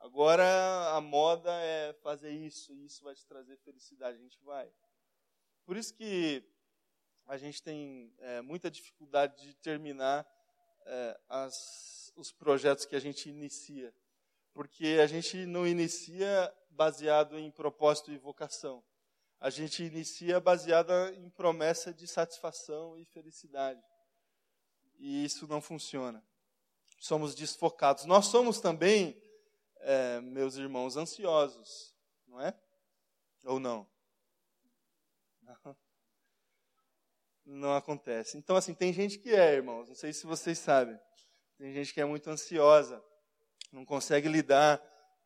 Agora 0.00 0.96
a 0.96 1.00
moda 1.00 1.52
é 1.52 1.92
fazer 2.02 2.30
isso, 2.30 2.72
e 2.72 2.86
isso 2.86 3.04
vai 3.04 3.14
te 3.14 3.24
trazer 3.26 3.56
felicidade. 3.58 4.18
A 4.18 4.20
gente 4.20 4.42
vai. 4.42 4.72
Por 5.64 5.76
isso 5.76 5.94
que 5.94 6.42
a 7.26 7.36
gente 7.36 7.62
tem 7.62 8.12
é, 8.18 8.40
muita 8.40 8.70
dificuldade 8.70 9.40
de 9.40 9.54
terminar 9.54 10.26
é, 10.86 11.20
as, 11.28 12.12
os 12.16 12.32
projetos 12.32 12.84
que 12.84 12.96
a 12.96 13.00
gente 13.00 13.28
inicia. 13.28 13.94
Porque 14.52 14.98
a 15.00 15.06
gente 15.06 15.46
não 15.46 15.66
inicia 15.66 16.52
baseado 16.70 17.38
em 17.38 17.50
propósito 17.50 18.10
e 18.10 18.18
vocação. 18.18 18.82
A 19.38 19.48
gente 19.48 19.82
inicia 19.84 20.40
baseada 20.40 21.14
em 21.14 21.30
promessa 21.30 21.94
de 21.94 22.06
satisfação 22.06 22.98
e 22.98 23.04
felicidade. 23.04 23.82
E 24.98 25.24
isso 25.24 25.46
não 25.46 25.60
funciona. 25.60 26.22
Somos 26.98 27.34
desfocados. 27.34 28.04
Nós 28.04 28.26
somos 28.26 28.60
também, 28.60 29.16
é, 29.80 30.20
meus 30.20 30.56
irmãos, 30.56 30.96
ansiosos, 30.96 31.94
não 32.26 32.40
é? 32.40 32.54
Ou 33.44 33.58
não? 33.58 33.88
Não 35.42 35.76
não 37.50 37.74
acontece. 37.74 38.38
Então, 38.38 38.56
assim, 38.56 38.74
tem 38.74 38.92
gente 38.92 39.18
que 39.18 39.30
é, 39.30 39.54
irmãos, 39.54 39.88
não 39.88 39.94
sei 39.94 40.12
se 40.12 40.26
vocês 40.26 40.58
sabem. 40.58 40.98
Tem 41.58 41.72
gente 41.72 41.92
que 41.92 42.00
é 42.00 42.04
muito 42.04 42.30
ansiosa, 42.30 43.02
não 43.72 43.84
consegue 43.84 44.28
lidar 44.28 44.80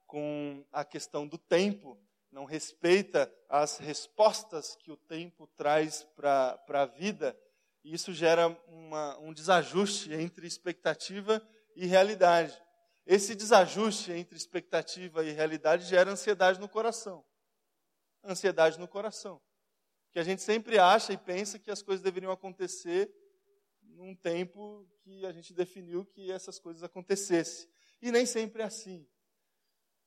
com 0.06 0.64
a 0.72 0.84
questão 0.84 1.26
do 1.26 1.38
tempo, 1.38 1.98
não 2.30 2.44
respeita 2.44 3.32
as 3.48 3.78
respostas 3.78 4.74
que 4.76 4.90
o 4.90 4.96
tempo 4.96 5.46
traz 5.56 6.02
para 6.16 6.58
a 6.68 6.86
vida, 6.86 7.38
e 7.84 7.94
isso 7.94 8.12
gera 8.12 8.48
uma, 8.66 9.18
um 9.18 9.32
desajuste 9.32 10.12
entre 10.12 10.46
expectativa 10.46 11.46
e 11.76 11.86
realidade. 11.86 12.60
Esse 13.06 13.34
desajuste 13.34 14.12
entre 14.12 14.36
expectativa 14.36 15.24
e 15.24 15.32
realidade 15.32 15.84
gera 15.84 16.10
ansiedade 16.10 16.58
no 16.58 16.68
coração. 16.68 17.24
Ansiedade 18.24 18.78
no 18.78 18.88
coração 18.88 19.40
que 20.14 20.20
a 20.20 20.22
gente 20.22 20.42
sempre 20.42 20.78
acha 20.78 21.12
e 21.12 21.18
pensa 21.18 21.58
que 21.58 21.72
as 21.72 21.82
coisas 21.82 22.00
deveriam 22.00 22.30
acontecer 22.30 23.12
num 23.82 24.14
tempo 24.14 24.88
que 25.02 25.26
a 25.26 25.32
gente 25.32 25.52
definiu 25.52 26.04
que 26.04 26.30
essas 26.30 26.56
coisas 26.56 26.84
acontecessem. 26.84 27.68
E 28.00 28.12
nem 28.12 28.24
sempre 28.24 28.62
é 28.62 28.64
assim. 28.64 29.04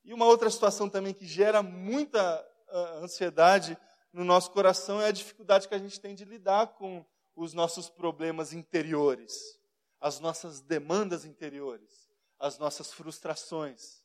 E 0.05 0.13
uma 0.13 0.25
outra 0.25 0.49
situação 0.49 0.89
também 0.89 1.13
que 1.13 1.25
gera 1.25 1.61
muita 1.61 2.39
uh, 2.69 3.03
ansiedade 3.03 3.77
no 4.13 4.23
nosso 4.23 4.49
coração 4.51 5.01
é 5.01 5.07
a 5.07 5.11
dificuldade 5.11 5.67
que 5.67 5.75
a 5.75 5.77
gente 5.77 5.99
tem 5.99 6.15
de 6.15 6.23
lidar 6.23 6.67
com 6.67 7.05
os 7.35 7.53
nossos 7.53 7.89
problemas 7.89 8.53
interiores, 8.53 9.59
as 9.99 10.21
nossas 10.21 10.61
demandas 10.61 11.25
interiores, 11.25 12.06
as 12.39 12.57
nossas 12.57 12.93
frustrações, 12.93 14.01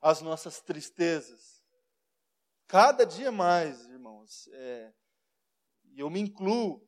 as 0.00 0.20
nossas 0.20 0.60
tristezas. 0.60 1.62
Cada 2.66 3.04
dia 3.04 3.30
mais, 3.30 3.86
irmãos, 3.86 4.48
é, 4.52 4.92
e 5.92 6.00
eu 6.00 6.10
me 6.10 6.20
incluo 6.20 6.86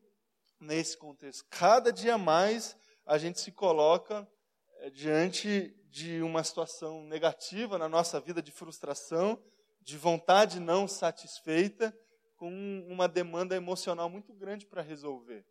nesse 0.61 0.96
contexto. 0.96 1.44
Cada 1.50 1.92
dia 1.92 2.18
mais 2.18 2.76
a 3.06 3.16
gente 3.16 3.40
se 3.40 3.52
coloca 3.52 4.28
é, 4.80 4.90
diante 4.90 5.74
de 5.88 6.20
uma 6.20 6.44
situação 6.44 7.04
negativa 7.04 7.78
na 7.78 7.88
nossa 7.88 8.20
vida, 8.20 8.42
de 8.42 8.50
frustração, 8.50 9.42
de 9.80 9.96
vontade 9.96 10.61
não 10.61 10.87
satisfeita, 10.87 11.96
com 12.37 12.87
uma 12.88 13.08
demanda 13.08 13.56
emocional 13.56 14.08
muito 14.08 14.32
grande 14.32 14.66
para 14.66 14.82
resolver. 14.82 15.44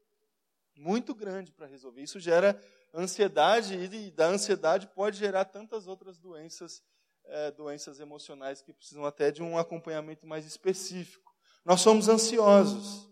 Muito 0.75 1.13
grande 1.15 1.51
para 1.51 1.65
resolver. 1.65 2.01
Isso 2.01 2.19
gera 2.19 2.60
ansiedade, 2.93 3.76
e 3.76 4.12
da 4.12 4.28
ansiedade 4.28 4.88
pode 4.88 5.17
gerar 5.17 5.45
tantas 5.45 5.88
outras 5.88 6.17
doenças, 6.17 6.84
é, 7.26 7.52
doenças 7.52 8.00
emocionais 8.00 8.62
que 8.62 8.73
precisam 8.73 9.06
até 9.06 9.32
de 9.32 9.43
um 9.43 9.58
acompanhamento 9.58 10.26
mais 10.26 10.45
específico. 10.45 11.34
Nós 11.63 11.82
somos 11.82 12.08
ansiosos. 12.08 13.10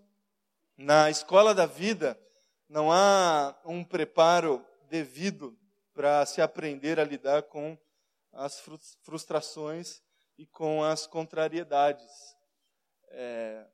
Na 0.77 1.09
escola 1.09 1.53
da 1.53 1.65
vida, 1.65 2.19
não 2.67 2.91
há 2.91 3.57
um 3.65 3.83
preparo 3.83 4.65
devido 4.89 5.57
para 5.93 6.25
se 6.25 6.41
aprender 6.41 6.99
a 6.99 7.03
lidar 7.03 7.43
com 7.43 7.77
as 8.33 8.61
frustrações 9.03 10.01
e 10.37 10.45
com 10.45 10.83
as 10.83 11.07
contrariedades. 11.07 12.35
É, 13.09 13.65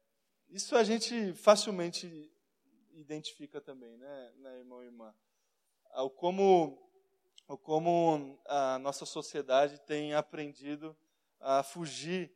isso 0.50 0.76
a 0.76 0.84
gente 0.84 1.34
facilmente 1.34 2.32
identifica 2.94 3.60
também, 3.60 3.98
né, 3.98 4.34
né 4.38 4.60
irmão 4.60 4.84
e 4.84 4.86
irmã? 4.86 5.14
O 5.95 6.10
como, 6.10 6.77
o 7.47 7.58
como 7.58 8.39
a 8.45 8.80
nossa 8.80 9.06
sociedade 9.06 9.80
tem 9.82 10.13
aprendido 10.13 10.97
a 11.39 11.63
fugir 11.63 12.34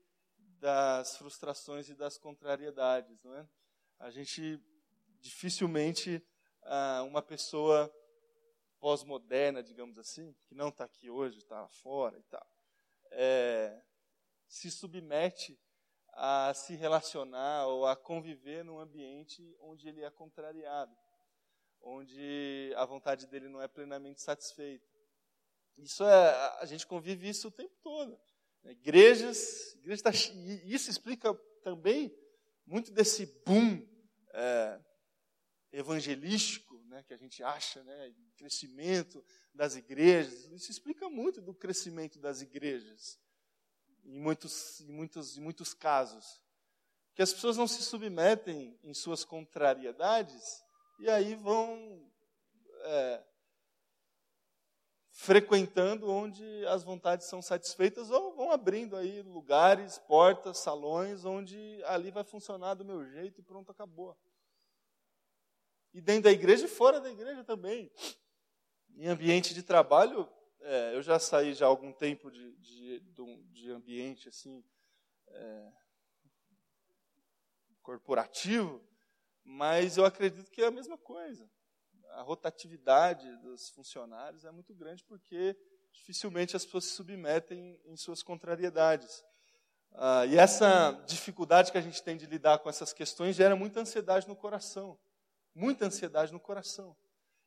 das 0.60 1.18
frustrações 1.18 1.90
e 1.90 1.96
das 1.96 2.18
contrariedades, 2.18 3.22
não 3.24 3.36
é? 3.36 3.48
a 4.00 4.10
gente 4.10 4.60
dificilmente 5.20 6.24
uma 7.08 7.22
pessoa 7.22 7.94
pós-moderna, 8.80 9.64
digamos 9.64 9.98
assim, 9.98 10.34
que 10.46 10.54
não 10.54 10.70
está 10.70 10.84
aqui 10.86 11.10
hoje, 11.10 11.38
está 11.38 11.68
fora 11.68 12.18
e 12.20 12.24
tal, 12.24 12.46
é, 13.12 13.82
se 14.48 14.70
submete 14.70 15.60
a 16.14 16.54
se 16.54 16.76
relacionar 16.76 17.68
ou 17.68 17.86
a 17.86 17.96
conviver 17.96 18.64
num 18.64 18.80
ambiente 18.80 19.56
onde 19.60 19.88
ele 19.88 20.04
é 20.04 20.10
contrariado, 20.10 20.96
onde 21.86 22.74
a 22.76 22.84
vontade 22.84 23.28
dele 23.28 23.48
não 23.48 23.62
é 23.62 23.68
plenamente 23.68 24.22
satisfeita. 24.22 24.86
Isso 25.78 26.04
é, 26.04 26.58
a 26.60 26.66
gente 26.66 26.88
convive 26.88 27.30
isso 27.30 27.48
o 27.48 27.52
tempo 27.52 27.76
todo. 27.84 28.20
Igrejas, 28.64 29.76
igreja 29.76 30.04
tá, 30.04 30.10
isso 30.10 30.90
explica 30.90 31.34
também 31.64 32.12
muito 32.66 32.92
desse 32.92 33.28
boom 33.46 33.88
é, 34.34 34.80
evangelístico 35.72 36.76
né, 36.88 37.04
que 37.04 37.14
a 37.14 37.18
gente 37.18 37.44
acha, 37.44 37.84
né, 37.84 38.14
crescimento 38.36 39.24
das 39.54 39.76
igrejas, 39.76 40.46
isso 40.52 40.72
explica 40.72 41.10
muito 41.10 41.42
do 41.42 41.54
crescimento 41.54 42.20
das 42.20 42.42
igrejas, 42.42 43.20
em 44.04 44.20
muitos, 44.20 44.82
em 44.82 44.92
muitos, 44.92 45.38
em 45.38 45.42
muitos 45.42 45.74
casos. 45.74 46.42
Que 47.14 47.22
as 47.22 47.32
pessoas 47.32 47.56
não 47.56 47.68
se 47.68 47.82
submetem 47.84 48.78
em 48.84 48.94
suas 48.94 49.24
contrariedades 49.24 50.65
e 51.00 51.10
aí 51.10 51.36
vão 51.36 52.10
é, 52.84 53.24
frequentando 55.12 56.10
onde 56.10 56.44
as 56.68 56.84
vontades 56.84 57.28
são 57.28 57.42
satisfeitas 57.42 58.12
ou 58.12 58.36
vão 58.36 58.52
abrindo 58.52 58.96
aí 58.96 59.22
lugares, 59.22 59.98
portas, 59.98 60.60
salões, 60.60 61.26
onde 61.26 61.82
ali 61.86 62.12
vai 62.12 62.24
funcionar 62.24 62.74
do 62.76 62.86
meu 62.86 63.04
jeito 63.06 63.40
e 63.40 63.44
pronto, 63.44 63.72
acabou. 63.72 64.18
E 65.94 66.02
dentro 66.02 66.24
da 66.24 66.32
igreja 66.32 66.66
e 66.66 66.70
fora 66.70 67.00
da 67.00 67.10
igreja 67.10 67.44
também. 67.44 67.92
Em 68.98 69.08
ambiente 69.08 69.54
de 69.54 69.64
trabalho, 69.64 70.30
é, 70.60 70.96
eu 70.96 71.02
já 71.02 71.18
saí 71.20 71.54
já 71.54 71.66
há 71.66 71.70
algum 71.70 71.92
tempo 71.92 72.30
de, 72.30 72.56
de, 72.58 73.00
de 73.52 73.72
ambiente 73.72 74.28
assim 74.30 74.64
é, 75.28 75.72
corporativo, 77.82 78.82
mas 79.46 79.96
eu 79.96 80.06
acredito 80.06 80.52
que 80.52 80.62
é 80.62 80.66
a 80.66 80.72
mesma 80.72 80.98
coisa 80.98 81.48
a 82.16 82.22
rotatividade 82.22 83.30
dos 83.38 83.70
funcionários 83.70 84.46
é 84.46 84.52
muito 84.52 84.74
grande 84.74 85.04
porque 85.04 85.56
dificilmente 85.92 86.56
as 86.56 86.66
pessoas 86.66 86.86
se 86.86 86.92
submetem 86.92 87.80
em 87.86 87.98
suas 87.98 88.24
contrariedades. 88.24 89.24
Ah, 89.94 90.26
e 90.26 90.38
essa 90.38 90.92
dificuldade 91.06 91.72
que 91.72 91.78
a 91.78 91.82
gente 91.82 92.02
tem 92.02 92.18
de 92.18 92.26
lidar 92.26 92.60
com 92.60 92.70
essas 92.70 92.94
questões 92.94 93.36
gera 93.36 93.56
muita 93.56 93.82
ansiedade 93.82 94.28
no 94.28 94.36
coração. 94.36 94.98
Muita 95.54 95.86
ansiedade 95.86 96.32
no 96.32 96.40
coração. 96.40 96.96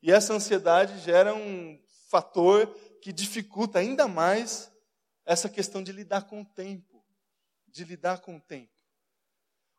E 0.03 0.13
essa 0.13 0.35
ansiedade 0.35 0.99
gera 1.01 1.35
um 1.35 1.83
fator 2.09 2.67
que 3.03 3.13
dificulta 3.13 3.79
ainda 3.79 4.07
mais 4.07 4.73
essa 5.25 5.49
questão 5.49 5.83
de 5.83 5.93
lidar 5.93 6.27
com 6.27 6.43
o 6.43 6.45
tempo, 6.45 7.05
de 7.67 7.85
lidar 7.85 8.21
com 8.21 8.37
o 8.37 8.41
tempo. 8.41 8.78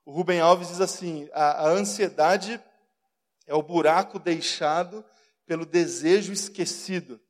O 0.10 0.12
Rubem 0.12 0.40
Alves 0.40 0.70
diz 0.70 0.82
assim: 0.82 1.30
a, 1.34 1.68
a 1.68 1.70
ansiedade 1.70 2.60
é 3.46 3.54
o 3.54 3.62
buraco 3.62 4.18
deixado 4.18 5.06
pelo 5.46 5.68
desejo 5.68 6.34
esquecido, 6.34 7.22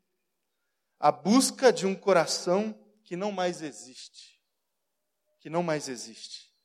a 0.97 1.11
busca 1.11 1.73
de 1.73 1.85
um 1.85 1.93
coração 1.93 2.73
que 3.03 3.17
não 3.17 3.33
mais 3.33 3.61
existe. 3.61 4.41
Que 5.41 5.49
não 5.49 5.61
mais 5.61 5.89
existe. 5.89 6.55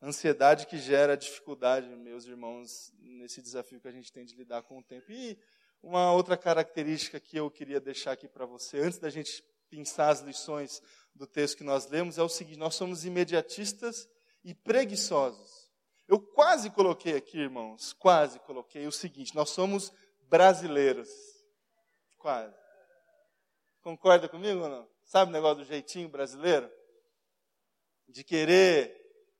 Ansiedade 0.00 0.68
que 0.68 0.78
gera 0.78 1.16
dificuldade, 1.16 1.88
meus 1.88 2.26
irmãos, 2.26 2.92
nesse 3.00 3.42
desafio 3.42 3.80
que 3.80 3.88
a 3.88 3.92
gente 3.92 4.12
tem 4.12 4.24
de 4.24 4.36
lidar 4.36 4.62
com 4.62 4.78
o 4.78 4.84
tempo. 4.84 5.10
E 5.10 5.36
uma 5.82 6.12
outra 6.12 6.36
característica 6.36 7.18
que 7.18 7.36
eu 7.36 7.50
queria 7.50 7.80
deixar 7.80 8.12
aqui 8.12 8.28
para 8.28 8.46
você, 8.46 8.78
antes 8.78 9.00
da 9.00 9.10
gente 9.10 9.42
pensar 9.68 10.10
as 10.10 10.20
lições 10.20 10.80
do 11.16 11.26
texto 11.26 11.56
que 11.56 11.64
nós 11.64 11.88
lemos, 11.88 12.18
é 12.18 12.22
o 12.22 12.28
seguinte: 12.28 12.58
nós 12.58 12.74
somos 12.74 13.04
imediatistas 13.04 14.08
e 14.44 14.54
preguiçosos. 14.54 15.66
Eu 16.06 16.20
quase 16.20 16.70
coloquei 16.70 17.16
aqui, 17.16 17.38
irmãos, 17.38 17.92
quase 17.94 18.38
coloquei 18.40 18.86
o 18.86 18.92
seguinte: 18.92 19.34
nós 19.34 19.50
somos 19.50 19.92
brasileiros. 20.28 21.08
Quase. 22.16 22.56
Concorda 23.82 24.28
comigo 24.28 24.60
ou 24.60 24.68
não? 24.68 24.88
Sabe 25.04 25.30
o 25.30 25.32
negócio 25.32 25.58
do 25.58 25.64
jeitinho 25.64 26.08
brasileiro? 26.08 26.70
De 28.08 28.22
querer 28.22 28.94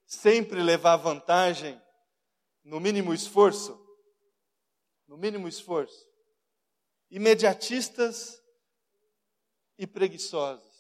sempre 0.07 0.63
levar 0.63 0.97
vantagem 0.97 1.81
no 2.65 2.81
mínimo 2.81 3.13
esforço? 3.13 3.81
No 5.07 5.17
mínimo 5.17 5.49
esforço. 5.49 6.07
Imediatistas 7.11 8.41
e 9.79 9.87
preguiçosos. 9.87 10.76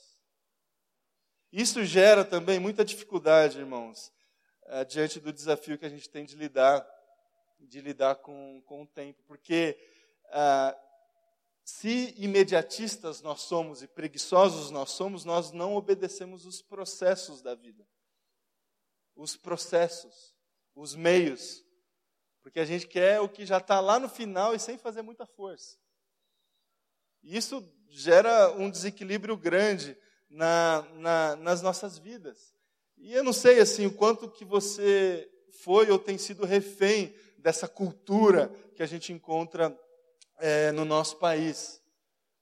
Isso 1.57 1.83
gera 1.87 2.23
também 2.23 2.59
muita 2.59 2.85
dificuldade, 2.85 3.59
irmãos, 3.59 4.13
uh, 4.65 4.85
diante 4.85 5.19
do 5.19 5.33
desafio 5.33 5.79
que 5.79 5.87
a 5.87 5.89
gente 5.89 6.07
tem 6.07 6.23
de 6.23 6.37
lidar, 6.37 6.87
de 7.59 7.81
lidar 7.81 8.17
com, 8.17 8.61
com 8.67 8.83
o 8.83 8.87
tempo. 8.87 9.23
Porque 9.27 9.75
uh, 10.27 10.79
se 11.65 12.15
imediatistas 12.19 13.23
nós 13.23 13.41
somos 13.41 13.83
e 13.83 13.89
preguiçosos 13.89 14.71
nós 14.71 14.91
somos, 14.91 15.25
nós 15.25 15.51
não 15.51 15.75
obedecemos 15.75 16.45
os 16.45 16.61
processos 16.61 17.41
da 17.41 17.55
vida. 17.55 17.89
Os 19.15 19.35
processos, 19.35 20.37
os 20.75 20.95
meios. 20.95 21.65
Porque 22.43 22.61
a 22.61 22.67
gente 22.67 22.87
quer 22.87 23.19
o 23.23 23.31
que 23.31 23.47
já 23.47 23.57
está 23.57 23.81
lá 23.81 23.99
no 23.99 24.11
final 24.11 24.55
e 24.55 24.59
sem 24.59 24.77
fazer 24.77 25.01
muita 25.01 25.25
força. 25.25 25.79
Isso 27.23 27.67
gera 27.89 28.53
um 28.53 28.69
desequilíbrio 28.69 29.39
grande 29.39 29.97
na, 30.37 30.87
na, 30.97 31.37
nas 31.37 31.63
nossas 31.63 31.97
vidas. 31.97 32.55
E 32.99 33.13
eu 33.13 33.25
não 33.25 33.33
sei 33.33 33.59
assim 33.59 33.87
o 33.87 33.93
quanto 33.93 34.31
que 34.31 34.45
você 34.45 35.29
foi 35.63 35.91
ou 35.91 35.99
tem 35.99 36.19
sido 36.19 36.45
refém 36.45 37.15
dessa 37.39 37.67
cultura 37.67 38.53
que 38.75 38.83
a 38.83 38.87
gente 38.87 39.13
encontra 39.13 39.75
é, 40.39 40.71
no 40.73 40.85
nosso 40.85 41.17
país. 41.17 41.83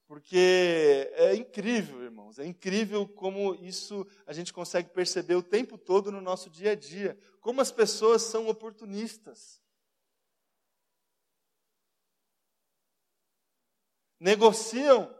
Porque 0.07 1.09
é 1.13 1.35
incrível, 1.35 2.03
irmãos, 2.03 2.37
é 2.37 2.45
incrível 2.45 3.07
como 3.07 3.55
isso 3.55 4.05
a 4.27 4.33
gente 4.33 4.53
consegue 4.53 4.89
perceber 4.89 5.35
o 5.35 5.41
tempo 5.41 5.77
todo 5.77 6.11
no 6.11 6.21
nosso 6.21 6.49
dia 6.49 6.71
a 6.71 6.75
dia. 6.75 7.17
Como 7.39 7.61
as 7.61 7.71
pessoas 7.71 8.21
são 8.21 8.47
oportunistas. 8.49 9.61
negociam 14.19 15.14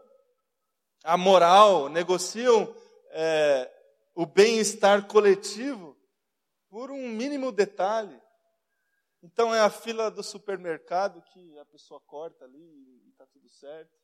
a 1.06 1.16
moral, 1.16 1.88
negociam 1.88 2.74
é, 3.10 3.72
o 4.12 4.26
bem-estar 4.26 5.06
coletivo 5.06 5.96
por 6.68 6.90
um 6.90 7.08
mínimo 7.08 7.52
detalhe. 7.52 8.20
Então 9.22 9.54
é 9.54 9.60
a 9.60 9.70
fila 9.70 10.10
do 10.10 10.22
supermercado 10.24 11.22
que 11.32 11.58
a 11.60 11.64
pessoa 11.66 12.00
corta 12.00 12.44
ali 12.44 12.58
e 12.58 13.10
está 13.10 13.24
tudo 13.26 13.48
certo. 13.48 13.96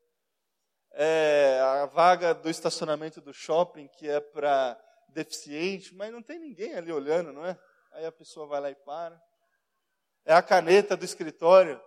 É 0.93 1.59
a 1.61 1.87
vaga 1.87 2.33
do 2.33 2.49
estacionamento 2.49 3.21
do 3.21 3.35
shopping 3.35 3.89
que 3.89 4.09
é 4.09 4.21
para 4.21 4.81
deficiente, 5.09 5.93
mas 5.97 6.13
não 6.13 6.23
tem 6.23 6.39
ninguém 6.39 6.75
ali 6.75 6.93
olhando, 6.93 7.33
não 7.33 7.45
é? 7.45 7.59
Aí 7.91 8.07
a 8.07 8.13
pessoa 8.13 8.47
vai 8.47 8.61
lá 8.61 8.71
e 8.71 8.77
para. 8.77 9.21
É 10.25 10.33
a 10.33 10.43
caneta 10.43 10.97
do 10.97 11.05
escritório, 11.05 11.83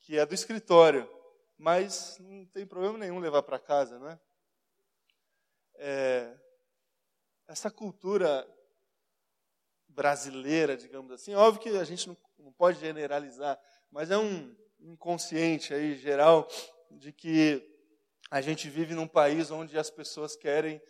que 0.00 0.18
é 0.18 0.26
do 0.26 0.34
escritório, 0.34 1.08
mas 1.56 2.18
não 2.18 2.44
tem 2.46 2.66
problema 2.66 2.98
nenhum 2.98 3.20
levar 3.20 3.44
para 3.44 3.58
casa, 3.58 3.96
não 3.96 4.08
é? 4.08 4.18
É? 5.80 6.36
Essa 7.48 7.70
cultura 7.70 8.46
brasileira, 9.88 10.76
digamos 10.76 11.10
assim, 11.10 11.34
óbvio 11.34 11.62
que 11.62 11.68
a 11.76 11.84
gente 11.84 12.06
não, 12.06 12.16
não 12.38 12.52
pode 12.52 12.78
generalizar, 12.78 13.58
mas 13.90 14.10
é 14.10 14.16
um 14.16 14.54
inconsciente 14.78 15.74
aí 15.74 15.96
geral 15.96 16.46
de 16.90 17.12
que 17.12 17.66
a 18.30 18.40
gente 18.40 18.68
vive 18.70 18.94
num 18.94 19.08
país 19.08 19.50
onde 19.50 19.76
as 19.76 19.90
pessoas 19.90 20.36
querem 20.36 20.80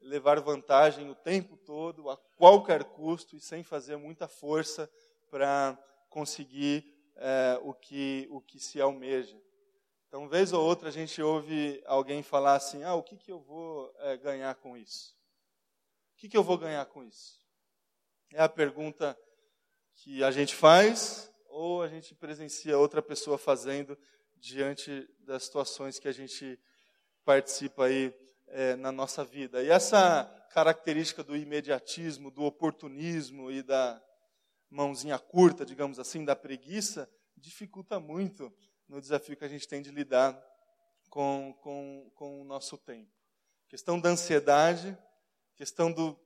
levar 0.00 0.40
vantagem 0.40 1.10
o 1.10 1.14
tempo 1.14 1.56
todo, 1.56 2.08
a 2.08 2.16
qualquer 2.36 2.84
custo 2.84 3.36
e 3.36 3.40
sem 3.40 3.62
fazer 3.62 3.96
muita 3.96 4.26
força 4.28 4.90
para 5.30 5.78
conseguir 6.08 6.84
é, 7.16 7.58
o, 7.62 7.74
que, 7.74 8.26
o 8.30 8.40
que 8.40 8.58
se 8.58 8.80
almeja. 8.80 9.36
Então, 10.08 10.28
vez 10.28 10.52
ou 10.52 10.64
outra, 10.64 10.88
a 10.88 10.92
gente 10.92 11.20
ouve 11.20 11.82
alguém 11.84 12.22
falar 12.22 12.54
assim: 12.54 12.84
ah, 12.84 12.94
o 12.94 13.02
que, 13.02 13.16
que 13.16 13.30
eu 13.30 13.40
vou 13.40 13.92
é, 13.98 14.16
ganhar 14.16 14.54
com 14.54 14.76
isso? 14.76 15.16
O 16.14 16.18
que, 16.18 16.28
que 16.28 16.36
eu 16.36 16.44
vou 16.44 16.56
ganhar 16.56 16.84
com 16.86 17.04
isso? 17.04 17.40
É 18.32 18.40
a 18.40 18.48
pergunta 18.48 19.18
que 19.96 20.22
a 20.22 20.30
gente 20.30 20.54
faz 20.54 21.32
ou 21.48 21.82
a 21.82 21.88
gente 21.88 22.14
presencia 22.14 22.78
outra 22.78 23.02
pessoa 23.02 23.36
fazendo 23.36 23.98
diante 24.36 25.08
das 25.20 25.44
situações 25.44 25.98
que 25.98 26.08
a 26.08 26.12
gente 26.12 26.58
participa 27.24 27.86
aí 27.86 28.14
é, 28.48 28.76
na 28.76 28.92
nossa 28.92 29.24
vida. 29.24 29.62
E 29.62 29.70
essa 29.70 30.24
característica 30.52 31.24
do 31.24 31.36
imediatismo, 31.36 32.30
do 32.30 32.44
oportunismo 32.44 33.50
e 33.50 33.62
da 33.62 34.02
mãozinha 34.70 35.18
curta, 35.18 35.66
digamos 35.66 35.98
assim, 35.98 36.24
da 36.24 36.36
preguiça, 36.36 37.10
dificulta 37.36 37.98
muito 38.00 38.52
no 38.88 39.00
desafio 39.00 39.36
que 39.36 39.44
a 39.44 39.48
gente 39.48 39.66
tem 39.66 39.82
de 39.82 39.90
lidar 39.90 40.40
com, 41.10 41.54
com, 41.60 42.10
com 42.14 42.40
o 42.40 42.44
nosso 42.44 42.76
tempo. 42.78 43.10
Questão 43.68 43.98
da 44.00 44.10
ansiedade, 44.10 44.96
questão 45.56 45.90
do 45.90 46.18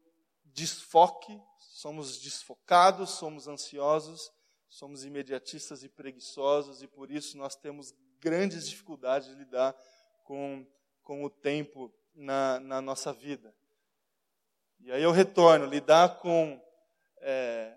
desfoque, 0.44 1.40
somos 1.58 2.20
desfocados, 2.20 3.10
somos 3.10 3.48
ansiosos, 3.48 4.30
somos 4.68 5.04
imediatistas 5.04 5.82
e 5.82 5.88
preguiçosos, 5.88 6.82
e 6.82 6.86
por 6.86 7.10
isso 7.10 7.38
nós 7.38 7.56
temos 7.56 7.94
grandes 8.18 8.68
dificuldades 8.68 9.28
de 9.28 9.34
lidar 9.34 9.74
com, 10.24 10.66
com 11.02 11.24
o 11.24 11.30
tempo 11.30 11.92
na, 12.14 12.60
na 12.60 12.80
nossa 12.80 13.12
vida. 13.12 13.54
E 14.80 14.90
aí 14.92 15.02
eu 15.02 15.10
retorno, 15.10 15.66
lidar 15.66 16.18
com 16.20 16.60
é, 17.18 17.76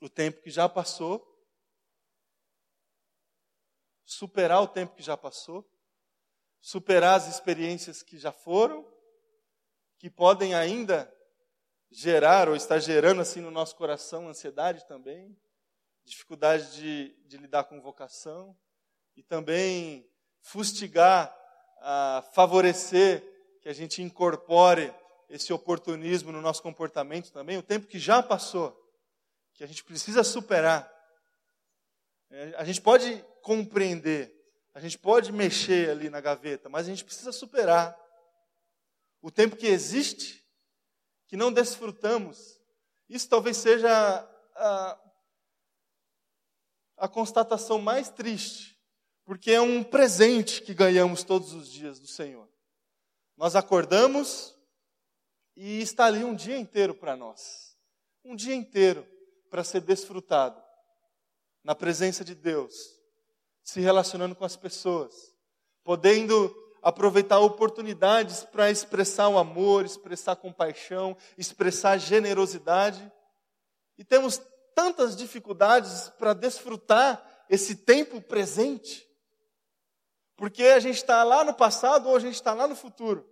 o 0.00 0.08
tempo 0.08 0.42
que 0.42 0.50
já 0.50 0.68
passou, 0.68 1.31
superar 4.12 4.62
o 4.62 4.68
tempo 4.68 4.94
que 4.94 5.02
já 5.02 5.16
passou, 5.16 5.68
superar 6.60 7.16
as 7.16 7.28
experiências 7.28 8.02
que 8.02 8.18
já 8.18 8.32
foram, 8.32 8.86
que 9.98 10.08
podem 10.08 10.54
ainda 10.54 11.12
gerar 11.90 12.48
ou 12.48 12.56
estar 12.56 12.78
gerando 12.78 13.20
assim 13.20 13.40
no 13.40 13.50
nosso 13.50 13.76
coração 13.76 14.28
ansiedade 14.28 14.86
também, 14.86 15.36
dificuldade 16.04 16.72
de, 16.72 17.16
de 17.26 17.36
lidar 17.36 17.64
com 17.64 17.80
vocação 17.80 18.56
e 19.16 19.22
também 19.22 20.08
fustigar, 20.40 21.36
a 21.84 22.22
favorecer 22.32 23.22
que 23.60 23.68
a 23.68 23.72
gente 23.72 24.02
incorpore 24.02 24.94
esse 25.28 25.52
oportunismo 25.52 26.30
no 26.30 26.40
nosso 26.40 26.62
comportamento 26.62 27.32
também, 27.32 27.58
o 27.58 27.62
tempo 27.62 27.86
que 27.86 27.98
já 27.98 28.22
passou, 28.22 28.78
que 29.54 29.64
a 29.64 29.66
gente 29.66 29.82
precisa 29.82 30.22
superar. 30.22 30.90
É, 32.30 32.54
a 32.56 32.64
gente 32.64 32.80
pode 32.80 33.24
compreender, 33.42 34.34
a 34.74 34.80
gente 34.80 34.98
pode 34.98 35.30
mexer 35.32 35.90
ali 35.90 36.08
na 36.08 36.20
gaveta, 36.20 36.68
mas 36.68 36.86
a 36.86 36.90
gente 36.90 37.04
precisa 37.04 37.30
superar 37.30 37.98
o 39.20 39.30
tempo 39.30 39.56
que 39.56 39.66
existe, 39.66 40.42
que 41.28 41.36
não 41.36 41.52
desfrutamos. 41.52 42.60
Isso 43.08 43.28
talvez 43.28 43.56
seja 43.58 43.90
a, 44.56 45.00
a 46.96 47.08
constatação 47.08 47.78
mais 47.78 48.10
triste, 48.10 48.78
porque 49.24 49.52
é 49.52 49.60
um 49.60 49.84
presente 49.84 50.62
que 50.62 50.72
ganhamos 50.72 51.22
todos 51.22 51.52
os 51.52 51.70
dias 51.70 52.00
do 52.00 52.06
Senhor. 52.06 52.48
Nós 53.36 53.54
acordamos 53.54 54.56
e 55.54 55.82
está 55.82 56.06
ali 56.06 56.24
um 56.24 56.34
dia 56.34 56.56
inteiro 56.58 56.94
para 56.94 57.16
nós, 57.16 57.76
um 58.24 58.34
dia 58.34 58.54
inteiro 58.54 59.06
para 59.50 59.62
ser 59.62 59.82
desfrutado 59.82 60.62
na 61.62 61.74
presença 61.74 62.24
de 62.24 62.34
Deus, 62.34 63.01
se 63.62 63.80
relacionando 63.80 64.34
com 64.34 64.44
as 64.44 64.56
pessoas, 64.56 65.34
podendo 65.84 66.54
aproveitar 66.82 67.38
oportunidades 67.38 68.42
para 68.42 68.70
expressar 68.70 69.28
o 69.28 69.38
amor, 69.38 69.84
expressar 69.84 70.34
compaixão, 70.36 71.16
expressar 71.38 71.96
generosidade. 71.96 73.10
E 73.96 74.04
temos 74.04 74.40
tantas 74.74 75.16
dificuldades 75.16 76.08
para 76.18 76.34
desfrutar 76.34 77.24
esse 77.48 77.76
tempo 77.76 78.20
presente, 78.20 79.06
porque 80.36 80.64
a 80.64 80.80
gente 80.80 80.96
está 80.96 81.22
lá 81.22 81.44
no 81.44 81.54
passado 81.54 82.08
ou 82.08 82.16
a 82.16 82.20
gente 82.20 82.34
está 82.34 82.52
lá 82.52 82.66
no 82.66 82.74
futuro. 82.74 83.28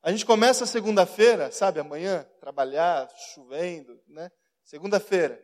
A 0.00 0.10
gente 0.10 0.24
começa 0.24 0.64
segunda-feira, 0.64 1.50
sabe, 1.50 1.80
amanhã, 1.80 2.24
trabalhar, 2.40 3.10
chovendo, 3.34 4.00
né? 4.06 4.30
Segunda-feira. 4.64 5.42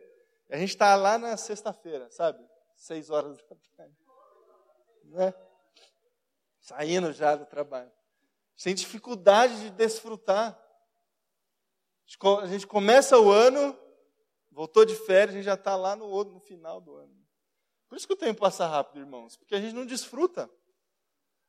A 0.49 0.57
gente 0.57 0.69
está 0.69 0.95
lá 0.95 1.17
na 1.17 1.35
sexta-feira, 1.35 2.09
sabe? 2.09 2.39
Seis 2.75 3.09
horas 3.09 3.37
da 3.37 3.55
tarde. 3.75 3.95
Né? 5.05 5.33
Saindo 6.59 7.13
já 7.13 7.35
do 7.35 7.45
trabalho. 7.45 7.91
Sem 8.55 8.73
dificuldade 8.73 9.59
de 9.61 9.69
desfrutar. 9.71 10.59
A 12.41 12.47
gente 12.47 12.67
começa 12.67 13.19
o 13.19 13.31
ano, 13.31 13.77
voltou 14.51 14.85
de 14.85 14.95
férias, 14.95 15.31
a 15.31 15.37
gente 15.37 15.45
já 15.45 15.55
está 15.55 15.75
lá 15.75 15.95
no, 15.95 16.23
no 16.23 16.39
final 16.39 16.79
do 16.79 16.95
ano. 16.95 17.15
Por 17.87 17.97
isso 17.97 18.07
que 18.07 18.13
o 18.13 18.17
tempo 18.17 18.41
passa 18.41 18.67
rápido, 18.67 18.99
irmãos, 18.99 19.35
porque 19.35 19.55
a 19.55 19.61
gente 19.61 19.73
não 19.73 19.85
desfruta. 19.85 20.49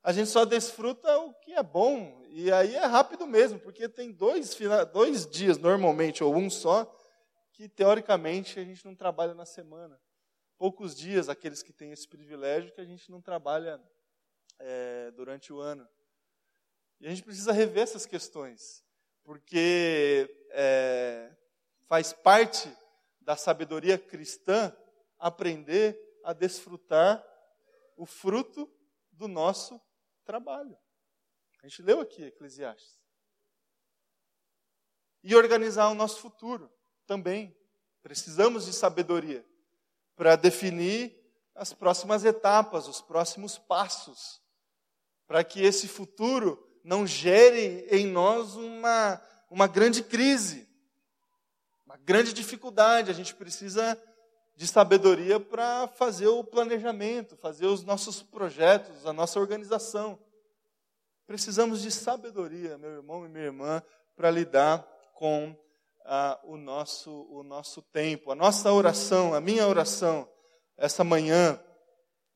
A 0.03 0.13
gente 0.13 0.31
só 0.31 0.45
desfruta 0.45 1.19
o 1.19 1.35
que 1.35 1.53
é 1.53 1.63
bom, 1.63 2.23
e 2.29 2.53
aí 2.53 2.77
é 2.77 2.85
rápido 2.85 3.27
mesmo, 3.27 3.59
porque 3.59 3.89
tem 3.89 4.13
dois, 4.13 4.57
dois 4.93 5.27
dias 5.27 5.59
normalmente, 5.59 6.23
ou 6.23 6.35
um 6.35 6.49
só, 6.49 6.85
que 7.53 7.69
teoricamente 7.69 8.61
a 8.61 8.65
gente 8.65 8.85
não 8.85 8.95
trabalha 8.95 9.35
na 9.35 9.45
semana. 9.45 10.01
Poucos 10.59 10.97
dias, 10.97 11.29
aqueles 11.29 11.63
que 11.63 11.73
têm 11.73 11.93
esse 11.93 12.09
privilégio, 12.09 12.73
que 12.73 12.81
a 12.81 12.85
gente 12.85 13.11
não 13.11 13.21
trabalha 13.21 13.79
é, 14.59 15.11
durante 15.11 15.53
o 15.53 15.61
ano. 15.61 15.87
E 16.99 17.07
a 17.07 17.11
gente 17.11 17.23
precisa 17.23 17.53
rever 17.53 17.83
essas 17.83 18.07
questões, 18.07 18.83
porque 19.23 20.29
é, 20.51 21.31
faz 21.87 22.15
parte 22.15 22.75
da 23.21 23.37
sabedoria 23.37 23.99
cristã 23.99 24.75
aprender 25.19 26.01
a 26.25 26.33
desfrutar 26.33 27.23
o 27.97 28.07
fruto 28.07 28.71
do 29.13 29.29
nosso 29.29 29.81
trabalho. 30.25 30.77
A 31.63 31.69
gente 31.69 31.83
leu 31.83 32.01
aqui 32.01 32.23
Eclesiastes. 32.25 32.99
E 35.23 35.35
organizar 35.35 35.89
o 35.89 35.95
nosso 35.95 36.21
futuro 36.21 36.73
também. 37.07 37.55
Precisamos 38.03 38.65
de 38.67 38.73
sabedoria 38.73 39.45
para 40.17 40.35
definir 40.35 41.15
as 41.55 41.73
próximas 41.73 42.25
etapas, 42.25 42.89
os 42.89 43.01
próximos 43.01 43.59
passos, 43.59 44.41
para 45.27 45.45
que 45.45 45.63
esse 45.63 45.87
futuro 45.87 46.67
não 46.83 47.07
gere 47.07 47.87
em 47.91 48.07
nós 48.07 48.55
uma, 48.55 49.21
uma 49.51 49.67
grande 49.67 50.03
crise, 50.03 50.69
uma 51.85 51.97
grande 51.97 52.33
dificuldade. 52.33 53.11
A 53.11 53.15
gente 53.15 53.35
precisa 53.35 54.01
de 54.55 54.67
sabedoria 54.67 55.39
para 55.39 55.87
fazer 55.89 56.29
o 56.29 56.43
planejamento, 56.43 57.37
fazer 57.37 57.67
os 57.67 57.85
nossos 57.85 58.23
projetos, 58.23 59.05
a 59.05 59.13
nossa 59.13 59.39
organização. 59.39 60.19
Precisamos 61.27 61.83
de 61.83 61.91
sabedoria, 61.91 62.79
meu 62.79 62.91
irmão 62.91 63.27
e 63.27 63.29
minha 63.29 63.45
irmã, 63.45 63.83
para 64.15 64.31
lidar 64.31 64.87
com 65.15 65.57
ah, 66.07 66.41
o, 66.45 66.57
nosso, 66.57 67.27
o 67.31 67.43
nosso 67.43 67.83
tempo. 67.83 68.31
A 68.31 68.35
nossa 68.35 68.73
oração, 68.73 69.35
a 69.35 69.41
minha 69.41 69.67
oração, 69.67 70.29
essa 70.77 71.03
manhã, 71.03 71.61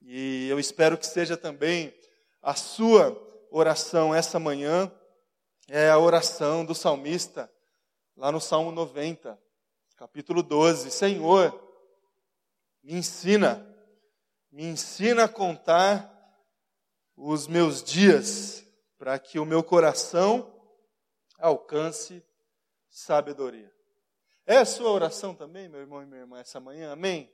e 0.03 0.49
eu 0.49 0.59
espero 0.59 0.99
que 0.99 1.07
seja 1.07 1.37
também 1.37 1.95
a 2.43 2.55
sua 2.55 3.17
oração 3.51 4.15
essa 4.15 4.39
manhã, 4.39 4.91
é 5.69 5.89
a 5.89 5.99
oração 5.99 6.65
do 6.65 6.75
salmista, 6.75 7.51
lá 8.17 8.33
no 8.33 8.41
Salmo 8.41 8.73
90, 8.73 9.39
capítulo 9.97 10.43
12. 10.43 10.91
Senhor, 10.91 11.53
me 12.83 12.95
ensina, 12.95 13.67
me 14.51 14.65
ensina 14.65 15.25
a 15.25 15.29
contar 15.29 16.11
os 17.17 17.47
meus 17.47 17.83
dias, 17.83 18.65
para 18.99 19.19
que 19.19 19.39
o 19.39 19.45
meu 19.45 19.63
coração 19.63 20.53
alcance 21.39 22.23
sabedoria. 22.91 23.73
É 24.47 24.59
a 24.59 24.65
sua 24.65 24.91
oração 24.91 25.35
também, 25.35 25.69
meu 25.69 25.81
irmão 25.81 26.03
e 26.03 26.07
minha 26.07 26.21
irmã, 26.21 26.39
essa 26.39 26.61
manhã? 26.61 26.93
Amém? 26.93 27.33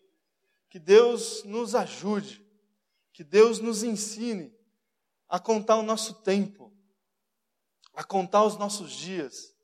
Que 0.69 0.79
Deus 0.79 1.43
nos 1.45 1.75
ajude, 1.75 2.45
que 3.13 3.25
Deus 3.25 3.59
nos 3.59 3.83
ensine 3.83 4.55
a 5.29 5.41
contar 5.41 5.77
o 5.77 5.83
nosso 5.83 6.15
tempo, 6.23 6.73
a 7.95 8.05
contar 8.05 8.45
os 8.45 8.57
nossos 8.57 8.93
dias, 8.93 9.55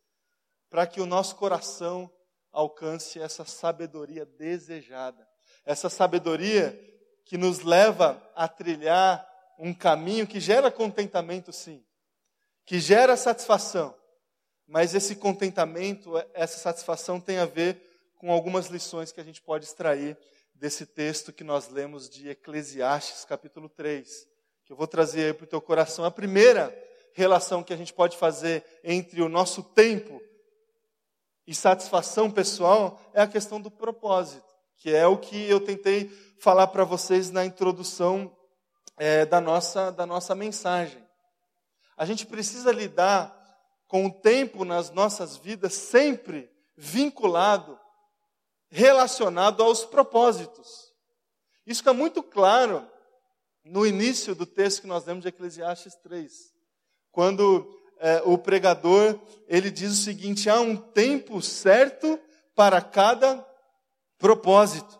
para 0.70 0.86
que 0.86 1.00
o 1.00 1.06
nosso 1.06 1.36
coração 1.36 2.10
alcance 2.50 3.20
essa 3.20 3.44
sabedoria 3.44 4.24
desejada 4.24 5.30
essa 5.64 5.88
sabedoria 5.88 6.78
que 7.24 7.36
nos 7.38 7.60
leva 7.60 8.22
a 8.34 8.48
trilhar 8.48 9.26
um 9.58 9.72
caminho 9.72 10.26
que 10.26 10.40
gera 10.40 10.70
contentamento, 10.70 11.52
sim, 11.52 11.84
que 12.64 12.80
gera 12.80 13.16
satisfação, 13.16 13.96
mas 14.66 14.94
esse 14.94 15.16
contentamento, 15.16 16.12
essa 16.34 16.58
satisfação 16.58 17.20
tem 17.20 17.38
a 17.38 17.46
ver 17.46 17.80
com 18.18 18.30
algumas 18.30 18.66
lições 18.66 19.12
que 19.12 19.20
a 19.20 19.24
gente 19.24 19.42
pode 19.42 19.64
extrair 19.64 20.16
desse 20.54 20.86
texto 20.86 21.32
que 21.32 21.42
nós 21.42 21.68
lemos 21.68 22.08
de 22.08 22.28
Eclesiastes, 22.28 23.24
capítulo 23.24 23.68
3, 23.68 24.26
que 24.64 24.72
eu 24.72 24.76
vou 24.76 24.86
trazer 24.86 25.26
aí 25.26 25.32
para 25.34 25.44
o 25.44 25.48
teu 25.48 25.60
coração. 25.60 26.04
A 26.04 26.10
primeira 26.10 26.72
relação 27.12 27.62
que 27.62 27.72
a 27.72 27.76
gente 27.76 27.92
pode 27.92 28.16
fazer 28.16 28.64
entre 28.84 29.20
o 29.20 29.28
nosso 29.28 29.62
tempo 29.62 30.20
e 31.46 31.54
satisfação 31.54 32.30
pessoal 32.30 33.00
é 33.12 33.20
a 33.20 33.26
questão 33.26 33.60
do 33.60 33.70
propósito 33.70 34.52
que 34.82 34.92
é 34.92 35.06
o 35.06 35.16
que 35.16 35.48
eu 35.48 35.60
tentei 35.60 36.10
falar 36.40 36.66
para 36.66 36.82
vocês 36.82 37.30
na 37.30 37.44
introdução 37.44 38.36
é, 38.98 39.24
da, 39.24 39.40
nossa, 39.40 39.92
da 39.92 40.04
nossa 40.04 40.34
mensagem. 40.34 41.00
A 41.96 42.04
gente 42.04 42.26
precisa 42.26 42.72
lidar 42.72 43.41
com 43.92 44.06
o 44.06 44.10
tempo 44.10 44.64
nas 44.64 44.90
nossas 44.90 45.36
vidas 45.36 45.74
sempre 45.74 46.50
vinculado, 46.74 47.78
relacionado 48.70 49.62
aos 49.62 49.84
propósitos. 49.84 50.94
Isso 51.66 51.80
fica 51.80 51.92
muito 51.92 52.22
claro 52.22 52.90
no 53.62 53.86
início 53.86 54.34
do 54.34 54.46
texto 54.46 54.80
que 54.80 54.86
nós 54.86 55.04
lemos 55.04 55.20
de 55.20 55.28
Eclesiastes 55.28 55.94
3, 55.96 56.32
quando 57.10 57.70
é, 57.98 58.22
o 58.24 58.38
pregador 58.38 59.20
ele 59.46 59.70
diz 59.70 59.92
o 59.92 60.02
seguinte: 60.02 60.48
há 60.48 60.58
um 60.58 60.74
tempo 60.74 61.42
certo 61.42 62.18
para 62.54 62.80
cada 62.80 63.46
Propósito. 64.16 64.98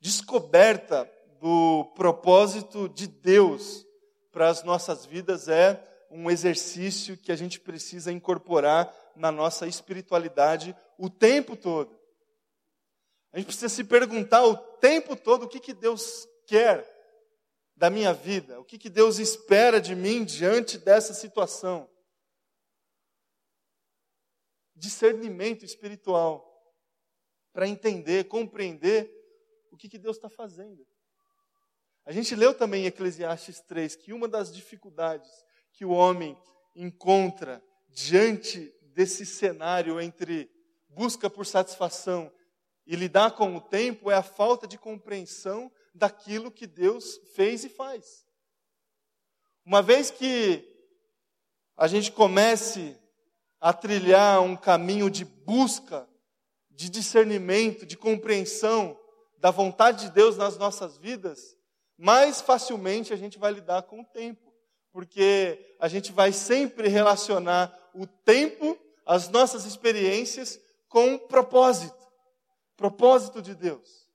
Descoberta 0.00 1.06
do 1.38 1.92
propósito 1.94 2.88
de 2.88 3.08
Deus 3.08 3.84
para 4.32 4.48
as 4.48 4.62
nossas 4.62 5.04
vidas 5.04 5.48
é 5.48 5.82
um 6.10 6.30
exercício 6.30 7.16
que 7.16 7.32
a 7.32 7.36
gente 7.36 7.60
precisa 7.60 8.12
incorporar 8.12 8.94
na 9.14 9.32
nossa 9.32 9.66
espiritualidade 9.66 10.76
o 10.98 11.10
tempo 11.10 11.56
todo. 11.56 11.98
A 13.32 13.38
gente 13.38 13.46
precisa 13.46 13.68
se 13.68 13.84
perguntar 13.84 14.44
o 14.44 14.56
tempo 14.56 15.16
todo 15.16 15.44
o 15.44 15.48
que, 15.48 15.60
que 15.60 15.74
Deus 15.74 16.26
quer 16.46 16.84
da 17.76 17.90
minha 17.90 18.12
vida, 18.12 18.58
o 18.58 18.64
que, 18.64 18.78
que 18.78 18.88
Deus 18.88 19.18
espera 19.18 19.80
de 19.80 19.94
mim 19.94 20.24
diante 20.24 20.78
dessa 20.78 21.12
situação. 21.12 21.90
Discernimento 24.74 25.64
espiritual 25.64 26.44
para 27.52 27.68
entender, 27.68 28.24
compreender 28.24 29.10
o 29.70 29.76
que, 29.76 29.88
que 29.88 29.98
Deus 29.98 30.16
está 30.16 30.28
fazendo. 30.28 30.86
A 32.04 32.12
gente 32.12 32.34
leu 32.34 32.54
também 32.54 32.84
em 32.84 32.86
Eclesiastes 32.86 33.60
3 33.60 33.96
que 33.96 34.12
uma 34.12 34.28
das 34.28 34.54
dificuldades 34.54 35.45
que 35.76 35.84
o 35.84 35.90
homem 35.90 36.36
encontra 36.74 37.62
diante 37.90 38.74
desse 38.94 39.26
cenário 39.26 40.00
entre 40.00 40.50
busca 40.88 41.28
por 41.28 41.44
satisfação 41.44 42.32
e 42.86 42.96
lidar 42.96 43.32
com 43.32 43.54
o 43.54 43.60
tempo 43.60 44.10
é 44.10 44.14
a 44.14 44.22
falta 44.22 44.66
de 44.66 44.78
compreensão 44.78 45.70
daquilo 45.94 46.50
que 46.50 46.66
Deus 46.66 47.20
fez 47.34 47.62
e 47.62 47.68
faz. 47.68 48.24
Uma 49.66 49.82
vez 49.82 50.10
que 50.10 50.66
a 51.76 51.86
gente 51.86 52.10
comece 52.10 52.98
a 53.60 53.70
trilhar 53.72 54.40
um 54.40 54.56
caminho 54.56 55.10
de 55.10 55.26
busca 55.26 56.08
de 56.70 56.88
discernimento, 56.88 57.84
de 57.84 57.98
compreensão 57.98 58.98
da 59.38 59.50
vontade 59.50 60.06
de 60.06 60.12
Deus 60.12 60.38
nas 60.38 60.56
nossas 60.56 60.96
vidas, 60.96 61.54
mais 61.98 62.40
facilmente 62.40 63.12
a 63.12 63.16
gente 63.16 63.38
vai 63.38 63.52
lidar 63.52 63.82
com 63.82 64.00
o 64.00 64.04
tempo, 64.06 64.45
porque 64.96 65.76
a 65.78 65.88
gente 65.88 66.10
vai 66.10 66.32
sempre 66.32 66.88
relacionar 66.88 67.70
o 67.94 68.06
tempo, 68.06 68.78
as 69.04 69.28
nossas 69.28 69.66
experiências, 69.66 70.58
com 70.88 71.18
propósito 71.18 71.94
propósito 72.78 73.42
de 73.42 73.54
Deus. 73.54 74.08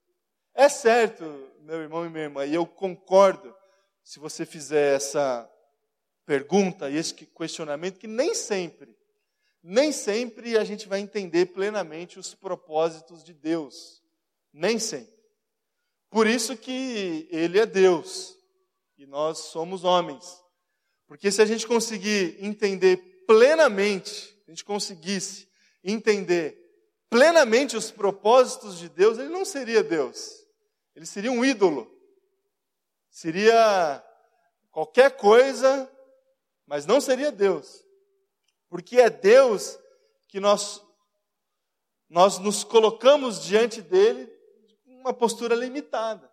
É 0.55 0.67
certo, 0.67 1.23
meu 1.59 1.81
irmão 1.81 2.03
e 2.03 2.09
minha 2.09 2.23
irmã, 2.23 2.45
e 2.47 2.55
eu 2.55 2.65
concordo 2.65 3.55
se 4.03 4.17
você 4.17 4.43
fizer 4.43 4.95
essa 4.95 5.47
pergunta 6.25 6.89
e 6.89 6.97
esse 6.97 7.13
questionamento, 7.13 7.99
que 7.99 8.07
nem 8.07 8.33
sempre, 8.33 8.97
nem 9.61 9.91
sempre 9.91 10.57
a 10.57 10.63
gente 10.63 10.87
vai 10.87 10.99
entender 10.99 11.45
plenamente 11.53 12.17
os 12.17 12.33
propósitos 12.33 13.23
de 13.23 13.35
Deus. 13.35 14.01
Nem 14.51 14.79
sempre. 14.79 15.13
Por 16.09 16.25
isso 16.25 16.57
que 16.57 17.27
Ele 17.29 17.59
é 17.59 17.67
Deus 17.67 18.35
e 18.97 19.05
nós 19.05 19.37
somos 19.37 19.83
homens. 19.83 20.40
Porque 21.11 21.29
se 21.29 21.41
a 21.41 21.45
gente 21.45 21.67
conseguir 21.67 22.37
entender 22.39 23.25
plenamente, 23.27 24.33
a 24.47 24.51
gente 24.51 24.63
conseguisse 24.63 25.45
entender 25.83 26.57
plenamente 27.09 27.75
os 27.75 27.91
propósitos 27.91 28.79
de 28.79 28.87
Deus, 28.87 29.17
Ele 29.17 29.27
não 29.27 29.43
seria 29.43 29.83
Deus. 29.83 30.47
Ele 30.95 31.05
seria 31.05 31.29
um 31.29 31.43
ídolo. 31.43 31.93
Seria 33.09 34.01
qualquer 34.71 35.17
coisa, 35.17 35.91
mas 36.65 36.85
não 36.85 37.01
seria 37.01 37.29
Deus. 37.29 37.85
Porque 38.69 38.97
é 38.97 39.09
Deus 39.09 39.77
que 40.29 40.39
nós, 40.39 40.81
nós 42.09 42.39
nos 42.39 42.63
colocamos 42.63 43.43
diante 43.43 43.81
dele 43.81 44.31
uma 44.85 45.13
postura 45.13 45.55
limitada. 45.55 46.31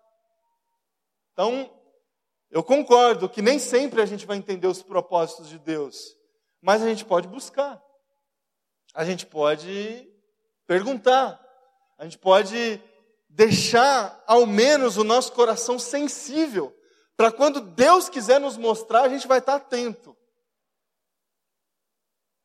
Então, 1.33 1.69
eu 2.51 2.63
concordo 2.63 3.29
que 3.29 3.43
nem 3.43 3.59
sempre 3.59 4.01
a 4.01 4.07
gente 4.07 4.27
vai 4.27 4.37
entender 4.37 4.67
os 4.67 4.83
propósitos 4.83 5.49
de 5.49 5.59
Deus, 5.59 6.17
mas 6.61 6.83
a 6.83 6.89
gente 6.89 7.05
pode 7.05 7.29
buscar. 7.29 7.83
A 8.95 9.05
gente 9.05 9.27
pode 9.27 10.09
perguntar. 10.67 11.45
A 11.99 12.05
gente 12.05 12.19
pode 12.19 12.83
deixar 13.29 14.23
ao 14.27 14.47
menos 14.47 14.97
o 14.97 15.05
nosso 15.05 15.33
coração 15.33 15.79
sensível, 15.79 16.75
para 17.17 17.33
quando 17.33 17.61
Deus 17.61 18.09
quiser 18.09 18.41
nos 18.41 18.57
mostrar, 18.57 19.03
a 19.03 19.09
gente 19.09 19.27
vai 19.27 19.39
estar 19.39 19.57
atento. 19.57 20.17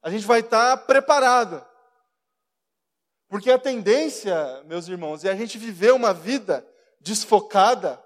A 0.02 0.10
gente 0.10 0.26
vai 0.26 0.40
estar 0.40 0.76
preparado. 0.86 1.64
Porque 3.30 3.52
a 3.52 3.60
tendência, 3.60 4.64
meus 4.66 4.88
irmãos, 4.88 5.24
é 5.24 5.32
a 5.32 5.36
gente 5.36 5.60
viver 5.60 5.94
uma 5.94 6.12
vida 6.12 6.68
desfocada, 7.00 8.04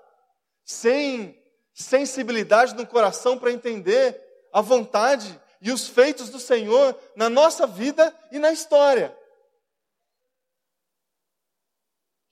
sem 0.64 1.42
sensibilidade 1.84 2.76
no 2.76 2.86
coração 2.86 3.38
para 3.38 3.52
entender 3.52 4.20
a 4.52 4.62
vontade 4.62 5.40
e 5.62 5.72
os 5.72 5.88
feitos 5.88 6.30
do 6.30 6.40
Senhor 6.40 6.98
na 7.16 7.30
nossa 7.30 7.66
vida 7.66 8.16
e 8.32 8.40
na 8.40 8.52
história. 8.52 9.16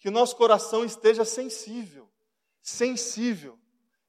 que 0.05 0.09
o 0.09 0.11
nosso 0.11 0.35
coração 0.35 0.85
esteja 0.85 1.25
sensível, 1.25 2.07
sensível 2.61 3.57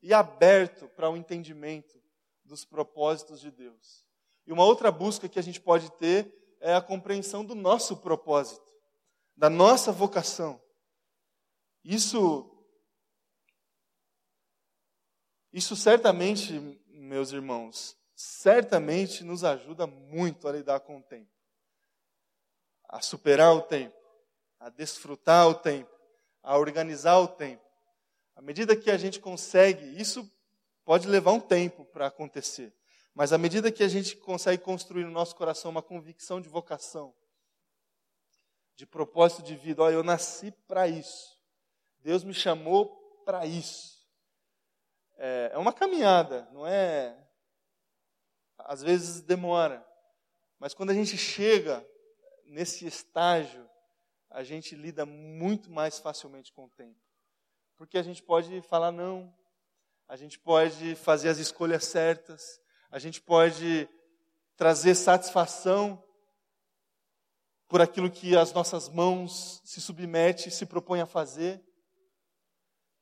e 0.02 0.12
aberto 0.12 0.86
para 0.90 1.08
o 1.08 1.16
entendimento 1.16 1.98
dos 2.44 2.66
propósitos 2.66 3.40
de 3.40 3.50
Deus. 3.50 4.04
E 4.46 4.52
uma 4.52 4.62
outra 4.62 4.92
busca 4.92 5.26
que 5.26 5.38
a 5.38 5.42
gente 5.42 5.58
pode 5.58 5.90
ter 5.92 6.30
é 6.60 6.74
a 6.74 6.82
compreensão 6.82 7.42
do 7.42 7.54
nosso 7.54 7.96
propósito, 7.96 8.70
da 9.34 9.48
nossa 9.48 9.90
vocação. 9.90 10.60
Isso 11.82 12.55
isso 15.56 15.74
certamente, 15.74 16.52
meus 16.86 17.32
irmãos, 17.32 17.96
certamente 18.14 19.24
nos 19.24 19.42
ajuda 19.42 19.86
muito 19.86 20.46
a 20.46 20.52
lidar 20.52 20.80
com 20.80 20.98
o 20.98 21.02
tempo, 21.02 21.32
a 22.86 23.00
superar 23.00 23.54
o 23.54 23.62
tempo, 23.62 23.96
a 24.60 24.68
desfrutar 24.68 25.48
o 25.48 25.54
tempo, 25.54 25.90
a 26.42 26.58
organizar 26.58 27.18
o 27.20 27.26
tempo. 27.26 27.64
À 28.34 28.42
medida 28.42 28.76
que 28.76 28.90
a 28.90 28.98
gente 28.98 29.18
consegue, 29.18 29.98
isso 29.98 30.30
pode 30.84 31.08
levar 31.08 31.32
um 31.32 31.40
tempo 31.40 31.86
para 31.86 32.08
acontecer, 32.08 32.70
mas 33.14 33.32
à 33.32 33.38
medida 33.38 33.72
que 33.72 33.82
a 33.82 33.88
gente 33.88 34.14
consegue 34.14 34.62
construir 34.62 35.04
no 35.04 35.10
nosso 35.10 35.34
coração 35.34 35.70
uma 35.70 35.80
convicção 35.80 36.38
de 36.38 36.50
vocação, 36.50 37.14
de 38.74 38.84
propósito 38.84 39.42
de 39.42 39.56
vida, 39.56 39.82
olha, 39.82 39.94
eu 39.94 40.04
nasci 40.04 40.50
para 40.68 40.86
isso, 40.86 41.40
Deus 42.00 42.22
me 42.22 42.34
chamou 42.34 42.94
para 43.24 43.46
isso. 43.46 43.95
É, 45.16 45.50
é 45.54 45.58
uma 45.58 45.72
caminhada, 45.72 46.48
não 46.52 46.66
é? 46.66 47.16
Às 48.58 48.82
vezes 48.82 49.22
demora, 49.22 49.86
mas 50.58 50.74
quando 50.74 50.90
a 50.90 50.94
gente 50.94 51.16
chega 51.16 51.86
nesse 52.44 52.86
estágio 52.86 53.68
a 54.30 54.42
gente 54.42 54.74
lida 54.74 55.06
muito 55.06 55.70
mais 55.70 55.98
facilmente 55.98 56.52
com 56.52 56.66
o 56.66 56.70
tempo. 56.70 57.00
Porque 57.76 57.96
a 57.96 58.02
gente 58.02 58.22
pode 58.22 58.60
falar 58.62 58.92
não, 58.92 59.32
a 60.08 60.16
gente 60.16 60.38
pode 60.38 60.94
fazer 60.94 61.28
as 61.28 61.38
escolhas 61.38 61.84
certas, 61.84 62.60
a 62.90 62.98
gente 62.98 63.20
pode 63.20 63.88
trazer 64.56 64.94
satisfação 64.94 66.02
por 67.68 67.80
aquilo 67.80 68.10
que 68.10 68.36
as 68.36 68.52
nossas 68.52 68.88
mãos 68.88 69.60
se 69.64 69.80
submete, 69.80 70.50
se 70.50 70.66
propõem 70.66 71.00
a 71.00 71.06
fazer. 71.06 71.62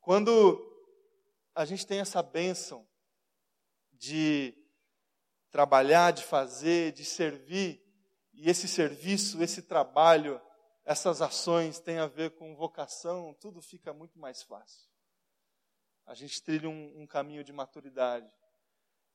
Quando 0.01 0.74
a 1.55 1.65
gente 1.65 1.87
tem 1.87 1.99
essa 1.99 2.21
bênção 2.21 2.87
de 3.93 4.53
trabalhar, 5.49 6.11
de 6.11 6.23
fazer, 6.23 6.91
de 6.91 7.05
servir, 7.05 7.81
e 8.33 8.49
esse 8.49 8.67
serviço, 8.67 9.41
esse 9.41 9.61
trabalho 9.61 10.41
essas 10.85 11.19
ações 11.19 11.79
têm 11.79 11.97
a 11.97 12.05
ver 12.05 12.31
com 12.31 12.55
vocação, 12.55 13.33
tudo 13.41 13.59
fica 13.59 13.91
muito 13.91 14.19
mais 14.19 14.43
fácil. 14.43 14.87
A 16.05 16.13
gente 16.13 16.41
trilha 16.43 16.69
um, 16.69 17.01
um 17.01 17.07
caminho 17.07 17.43
de 17.43 17.51
maturidade 17.51 18.31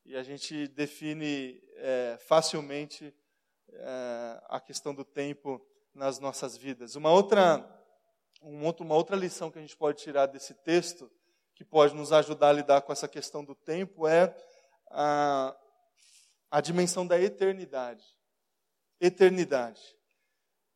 e 0.05 0.17
a 0.17 0.23
gente 0.25 0.67
define 0.67 1.63
é, 1.77 2.19
facilmente 2.27 3.15
é, 3.69 4.43
a 4.49 4.61
questão 4.61 4.93
do 4.93 5.05
tempo 5.05 5.65
nas 5.95 6.19
nossas 6.19 6.57
vidas. 6.57 6.97
Uma 6.97 7.13
outra, 7.13 7.65
um 8.43 8.65
outro, 8.65 8.85
uma 8.85 8.97
outra 8.97 9.15
lição 9.15 9.49
que 9.49 9.59
a 9.59 9.63
gente 9.63 9.77
pode 9.77 10.03
tirar 10.03 10.27
desse 10.27 10.55
texto, 10.55 11.09
que 11.61 11.65
pode 11.67 11.95
nos 11.95 12.11
ajudar 12.11 12.49
a 12.49 12.53
lidar 12.55 12.81
com 12.81 12.91
essa 12.91 13.07
questão 13.07 13.45
do 13.45 13.55
tempo, 13.55 14.09
é 14.09 14.35
a, 14.91 15.55
a 16.51 16.59
dimensão 16.59 17.07
da 17.07 17.21
eternidade. 17.21 18.03
Eternidade. 18.99 19.83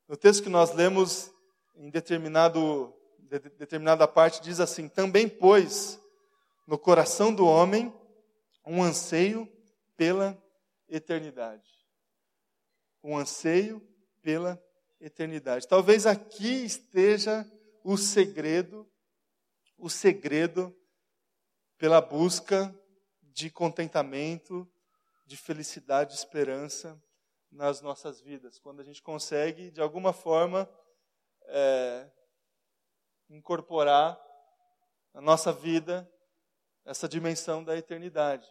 No 0.07 0.15
texto 0.15 0.43
que 0.43 0.51
nós 0.51 0.75
lemos, 0.75 1.33
em 1.75 1.89
determinado, 1.89 2.95
de, 3.19 3.39
determinada 3.39 4.07
parte, 4.07 4.43
diz 4.43 4.61
assim: 4.61 4.87
Também 4.87 5.27
pôs 5.27 5.99
no 6.67 6.77
coração 6.77 7.35
do 7.35 7.47
homem 7.47 7.91
um 8.67 8.83
anseio 8.83 9.51
pela 9.97 10.37
eternidade. 10.87 11.67
Um 13.03 13.17
anseio 13.17 13.81
pela 14.21 14.63
eternidade. 15.01 15.67
Talvez 15.67 16.05
aqui 16.05 16.63
esteja 16.63 17.51
o 17.83 17.97
segredo, 17.97 18.87
o 19.85 19.91
segredo 19.91 20.75
pela 21.77 22.01
busca 22.01 22.75
de 23.21 23.51
contentamento, 23.51 24.67
de 25.27 25.37
felicidade, 25.37 26.13
de 26.13 26.17
esperança 26.17 26.99
nas 27.53 27.83
nossas 27.83 28.19
vidas, 28.19 28.59
quando 28.59 28.81
a 28.81 28.83
gente 28.83 29.03
consegue, 29.03 29.71
de 29.71 29.83
alguma 29.83 30.15
forma, 30.15 30.67
é, 31.43 32.11
incorporar 33.29 34.19
na 35.13 35.21
nossa 35.21 35.53
vida 35.53 36.11
essa 36.83 37.07
dimensão 37.07 37.63
da 37.63 37.77
eternidade. 37.77 38.51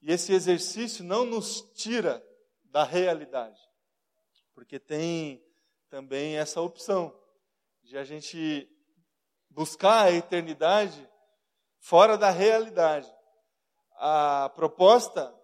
E 0.00 0.10
esse 0.10 0.32
exercício 0.32 1.04
não 1.04 1.26
nos 1.26 1.60
tira 1.74 2.26
da 2.64 2.84
realidade, 2.84 3.60
porque 4.54 4.78
tem 4.78 5.44
também 5.90 6.38
essa 6.38 6.62
opção 6.62 7.14
de 7.82 7.98
a 7.98 8.02
gente 8.02 8.74
buscar 9.56 10.04
a 10.04 10.12
eternidade 10.12 11.08
fora 11.78 12.18
da 12.18 12.28
realidade. 12.28 13.10
A 13.92 14.52
proposta 14.54 15.34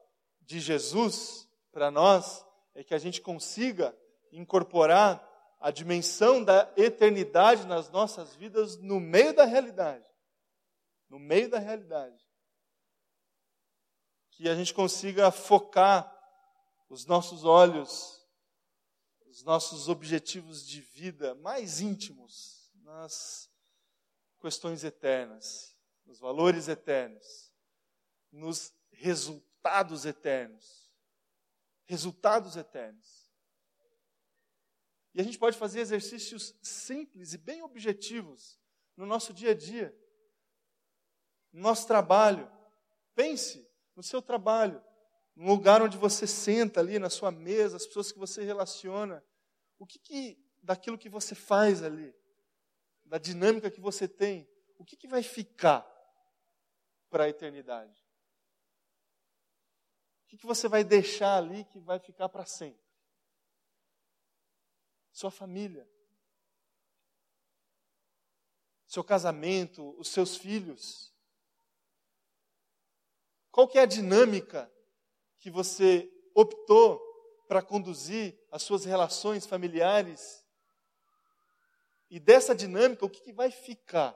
de 0.42 0.60
Jesus 0.60 1.48
para 1.72 1.90
nós 1.90 2.46
é 2.74 2.84
que 2.84 2.92
a 2.92 2.98
gente 2.98 3.22
consiga 3.22 3.96
incorporar 4.30 5.26
a 5.58 5.70
dimensão 5.70 6.44
da 6.44 6.70
eternidade 6.76 7.66
nas 7.66 7.88
nossas 7.88 8.34
vidas 8.34 8.76
no 8.76 9.00
meio 9.00 9.34
da 9.34 9.46
realidade. 9.46 10.04
No 11.08 11.18
meio 11.18 11.48
da 11.48 11.58
realidade. 11.58 12.22
Que 14.32 14.46
a 14.46 14.54
gente 14.54 14.74
consiga 14.74 15.30
focar 15.30 16.14
os 16.90 17.06
nossos 17.06 17.46
olhos, 17.46 18.20
os 19.26 19.42
nossos 19.42 19.88
objetivos 19.88 20.66
de 20.66 20.82
vida 20.82 21.34
mais 21.36 21.80
íntimos 21.80 22.70
nas 22.82 23.51
questões 24.42 24.84
eternas, 24.84 25.74
nos 26.04 26.20
valores 26.20 26.68
eternos, 26.68 27.50
nos 28.30 28.74
resultados 28.90 30.04
eternos 30.04 30.82
resultados 31.92 32.56
eternos. 32.56 33.30
E 35.14 35.20
a 35.20 35.24
gente 35.24 35.38
pode 35.38 35.58
fazer 35.58 35.80
exercícios 35.80 36.54
simples 36.62 37.34
e 37.34 37.38
bem 37.38 37.62
objetivos 37.62 38.58
no 38.96 39.04
nosso 39.04 39.34
dia 39.34 39.50
a 39.50 39.54
dia, 39.54 39.94
no 41.52 41.60
nosso 41.60 41.86
trabalho. 41.86 42.50
Pense 43.14 43.68
no 43.94 44.02
seu 44.02 44.22
trabalho, 44.22 44.82
no 45.36 45.48
lugar 45.48 45.82
onde 45.82 45.98
você 45.98 46.26
senta 46.26 46.80
ali, 46.80 46.98
na 46.98 47.10
sua 47.10 47.30
mesa, 47.30 47.76
as 47.76 47.86
pessoas 47.86 48.10
que 48.10 48.18
você 48.18 48.42
relaciona. 48.42 49.22
O 49.78 49.86
que, 49.86 49.98
que 49.98 50.38
daquilo 50.62 50.96
que 50.96 51.10
você 51.10 51.34
faz 51.34 51.82
ali, 51.82 52.14
da 53.12 53.18
dinâmica 53.18 53.70
que 53.70 53.78
você 53.78 54.08
tem, 54.08 54.48
o 54.78 54.86
que, 54.86 54.96
que 54.96 55.06
vai 55.06 55.22
ficar 55.22 55.86
para 57.10 57.24
a 57.24 57.28
eternidade? 57.28 58.02
O 60.24 60.28
que, 60.28 60.38
que 60.38 60.46
você 60.46 60.66
vai 60.66 60.82
deixar 60.82 61.36
ali 61.36 61.62
que 61.66 61.78
vai 61.78 61.98
ficar 61.98 62.30
para 62.30 62.46
sempre? 62.46 62.82
Sua 65.12 65.30
família, 65.30 65.86
seu 68.86 69.04
casamento, 69.04 69.94
os 70.00 70.08
seus 70.08 70.34
filhos. 70.34 71.14
Qual 73.50 73.68
que 73.68 73.76
é 73.76 73.82
a 73.82 73.86
dinâmica 73.86 74.72
que 75.38 75.50
você 75.50 76.10
optou 76.34 76.98
para 77.46 77.60
conduzir 77.60 78.42
as 78.50 78.62
suas 78.62 78.86
relações 78.86 79.44
familiares? 79.44 80.41
E 82.12 82.20
dessa 82.20 82.54
dinâmica, 82.54 83.06
o 83.06 83.08
que, 83.08 83.22
que 83.22 83.32
vai 83.32 83.50
ficar 83.50 84.14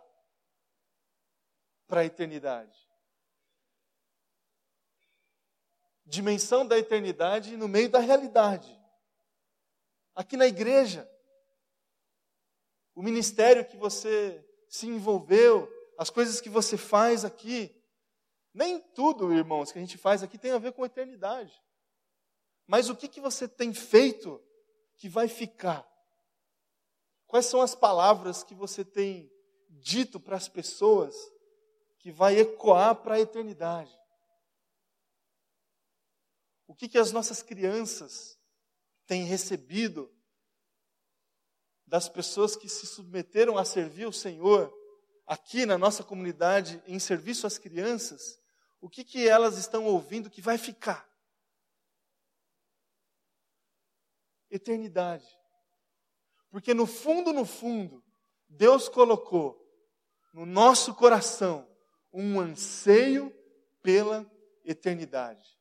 para 1.87 2.03
a 2.03 2.05
eternidade? 2.05 2.79
Dimensão 6.05 6.67
da 6.67 6.77
eternidade 6.77 7.57
no 7.57 7.67
meio 7.67 7.89
da 7.89 7.99
realidade. 7.99 8.71
Aqui 10.15 10.37
na 10.37 10.47
igreja, 10.47 11.11
o 12.95 13.03
ministério 13.03 13.65
que 13.65 13.79
você 13.79 14.47
se 14.69 14.87
envolveu, 14.87 15.67
as 15.97 16.11
coisas 16.11 16.39
que 16.39 16.51
você 16.51 16.77
faz 16.77 17.25
aqui. 17.25 17.75
Nem 18.53 18.79
tudo, 18.79 19.33
irmãos, 19.33 19.73
que 19.73 19.79
a 19.79 19.81
gente 19.81 19.97
faz 19.97 20.23
aqui 20.23 20.37
tem 20.37 20.51
a 20.51 20.59
ver 20.59 20.75
com 20.75 20.83
a 20.83 20.87
eternidade. 20.87 21.59
Mas 22.67 22.91
o 22.91 22.95
que, 22.95 23.09
que 23.09 23.23
você 23.23 23.49
tem 23.49 23.73
feito 23.73 24.39
que 24.99 25.09
vai 25.09 25.29
ficar? 25.29 25.96
Quais 27.27 27.47
são 27.47 27.61
as 27.61 27.75
palavras 27.75 28.43
que 28.43 28.55
você 28.55 28.85
tem 28.85 29.31
dito 29.69 30.21
para 30.21 30.37
as 30.37 30.49
pessoas 30.49 31.15
que 31.99 32.11
vai 32.13 32.39
ecoar 32.39 32.95
para 32.97 33.17
a 33.17 33.21
eternidade? 33.21 33.97
O 36.67 36.75
que, 36.75 36.89
que 36.89 36.99
as 36.99 37.13
nossas 37.13 37.43
crianças 37.43 38.39
têm 39.07 39.25
recebido 39.25 40.13
das 41.87 42.09
pessoas 42.09 42.57
que 42.57 42.69
se 42.69 42.87
submeteram 42.87 43.57
a 43.57 43.65
servir 43.65 44.07
o 44.07 44.13
Senhor 44.13 44.73
aqui 45.27 45.65
na 45.65 45.79
nossa 45.79 46.03
comunidade 46.03 46.83
em 46.87 46.99
serviço 46.99 47.47
às 47.47 47.59
crianças? 47.59 48.41
O 48.81 48.89
que, 48.89 49.05
que 49.05 49.29
elas 49.29 49.57
estão 49.57 49.85
ouvindo 49.87 50.31
que 50.31 50.41
vai 50.41 50.59
ficar? 50.59 51.09
Eternidade. 54.51 55.27
Porque 56.51 56.73
no 56.73 56.87
fundo, 56.87 57.33
no 57.33 57.45
fundo, 57.45 58.03
Deus 58.49 58.89
colocou 58.89 59.63
no 60.33 60.47
nosso 60.47 60.95
coração 60.95 61.69
um 62.13 62.41
anseio 62.41 63.35
pela 63.83 64.31
eternidade. 64.65 65.57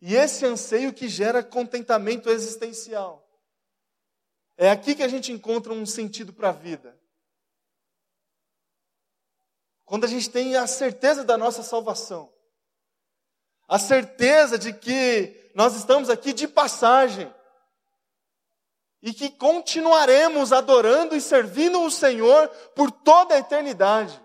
E 0.00 0.14
esse 0.14 0.44
anseio 0.44 0.92
que 0.92 1.08
gera 1.08 1.42
contentamento 1.42 2.28
existencial. 2.28 3.26
É 4.56 4.70
aqui 4.70 4.94
que 4.94 5.02
a 5.02 5.08
gente 5.08 5.32
encontra 5.32 5.72
um 5.72 5.84
sentido 5.84 6.32
para 6.32 6.50
a 6.50 6.52
vida. 6.52 6.98
Quando 9.84 10.04
a 10.04 10.08
gente 10.08 10.30
tem 10.30 10.56
a 10.56 10.66
certeza 10.66 11.24
da 11.24 11.38
nossa 11.38 11.62
salvação, 11.62 12.32
a 13.68 13.78
certeza 13.78 14.58
de 14.58 14.72
que 14.72 15.50
nós 15.54 15.74
estamos 15.74 16.10
aqui 16.10 16.32
de 16.32 16.48
passagem, 16.48 17.32
e 19.02 19.12
que 19.12 19.30
continuaremos 19.30 20.52
adorando 20.52 21.14
e 21.14 21.20
servindo 21.20 21.82
o 21.82 21.90
Senhor 21.90 22.48
por 22.74 22.90
toda 22.90 23.34
a 23.34 23.38
eternidade. 23.38 24.20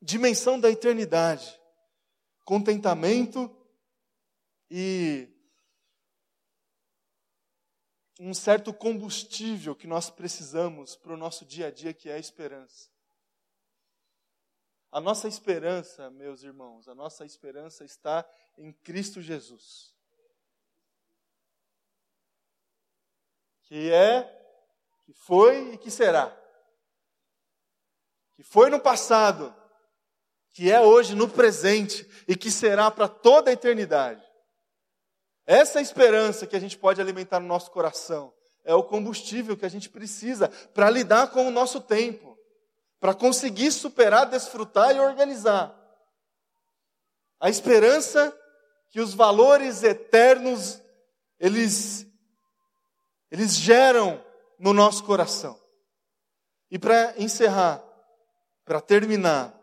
Dimensão 0.00 0.58
da 0.60 0.70
eternidade, 0.70 1.60
contentamento 2.44 3.50
e 4.70 5.28
um 8.18 8.32
certo 8.32 8.72
combustível 8.72 9.74
que 9.74 9.86
nós 9.86 10.08
precisamos 10.08 10.96
para 10.96 11.12
o 11.12 11.16
nosso 11.16 11.44
dia 11.44 11.66
a 11.66 11.70
dia, 11.70 11.92
que 11.92 12.08
é 12.08 12.14
a 12.14 12.18
esperança. 12.18 12.88
A 14.90 15.00
nossa 15.00 15.28
esperança, 15.28 16.08
meus 16.10 16.42
irmãos, 16.42 16.88
a 16.88 16.94
nossa 16.94 17.24
esperança 17.24 17.84
está 17.84 18.26
em 18.56 18.72
Cristo 18.72 19.20
Jesus. 19.20 19.95
Que 23.66 23.92
é, 23.92 24.22
que 25.04 25.12
foi 25.12 25.74
e 25.74 25.78
que 25.78 25.90
será. 25.90 26.34
Que 28.34 28.42
foi 28.42 28.70
no 28.70 28.80
passado, 28.80 29.54
que 30.52 30.70
é 30.70 30.80
hoje 30.80 31.14
no 31.14 31.28
presente 31.28 32.08
e 32.26 32.36
que 32.36 32.50
será 32.50 32.90
para 32.90 33.08
toda 33.08 33.50
a 33.50 33.52
eternidade. 33.52 34.24
Essa 35.44 35.80
esperança 35.80 36.46
que 36.46 36.56
a 36.56 36.60
gente 36.60 36.76
pode 36.76 37.00
alimentar 37.00 37.40
no 37.40 37.46
nosso 37.46 37.70
coração. 37.70 38.32
É 38.64 38.74
o 38.74 38.82
combustível 38.82 39.56
que 39.56 39.64
a 39.64 39.68
gente 39.68 39.88
precisa 39.88 40.48
para 40.74 40.90
lidar 40.90 41.30
com 41.30 41.46
o 41.46 41.52
nosso 41.52 41.80
tempo, 41.80 42.36
para 42.98 43.14
conseguir 43.14 43.70
superar, 43.70 44.26
desfrutar 44.26 44.94
e 44.94 44.98
organizar. 44.98 45.72
A 47.38 47.48
esperança 47.48 48.36
que 48.90 49.00
os 49.00 49.14
valores 49.14 49.84
eternos 49.84 50.80
eles 51.38 52.06
eles 53.30 53.56
geram 53.56 54.24
no 54.58 54.72
nosso 54.72 55.04
coração. 55.04 55.60
E 56.70 56.78
para 56.78 57.14
encerrar, 57.18 57.82
para 58.64 58.80
terminar, 58.80 59.54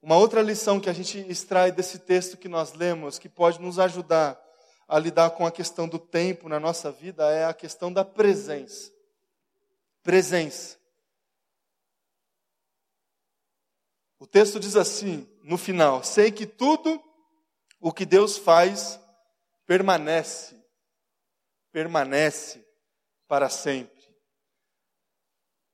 uma 0.00 0.16
outra 0.16 0.42
lição 0.42 0.80
que 0.80 0.90
a 0.90 0.92
gente 0.92 1.18
extrai 1.30 1.70
desse 1.70 1.98
texto 2.00 2.36
que 2.36 2.48
nós 2.48 2.72
lemos, 2.72 3.18
que 3.18 3.28
pode 3.28 3.60
nos 3.60 3.78
ajudar 3.78 4.40
a 4.88 4.98
lidar 4.98 5.30
com 5.30 5.46
a 5.46 5.52
questão 5.52 5.88
do 5.88 5.98
tempo 5.98 6.48
na 6.48 6.60
nossa 6.60 6.90
vida, 6.90 7.30
é 7.30 7.44
a 7.44 7.54
questão 7.54 7.92
da 7.92 8.04
presença. 8.04 8.92
Presença. 10.02 10.76
O 14.18 14.26
texto 14.26 14.60
diz 14.60 14.76
assim, 14.76 15.28
no 15.42 15.56
final: 15.56 16.02
Sei 16.04 16.30
que 16.30 16.46
tudo 16.46 17.02
o 17.80 17.92
que 17.92 18.04
Deus 18.04 18.36
faz 18.36 19.00
permanece, 19.66 20.56
permanece 21.72 22.61
para 23.32 23.48
sempre. 23.48 24.14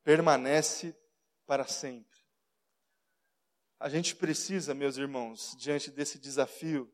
Permanece 0.04 0.96
para 1.44 1.66
sempre. 1.66 2.16
A 3.80 3.88
gente 3.88 4.14
precisa, 4.14 4.76
meus 4.76 4.96
irmãos, 4.96 5.56
diante 5.58 5.90
desse 5.90 6.20
desafio, 6.20 6.88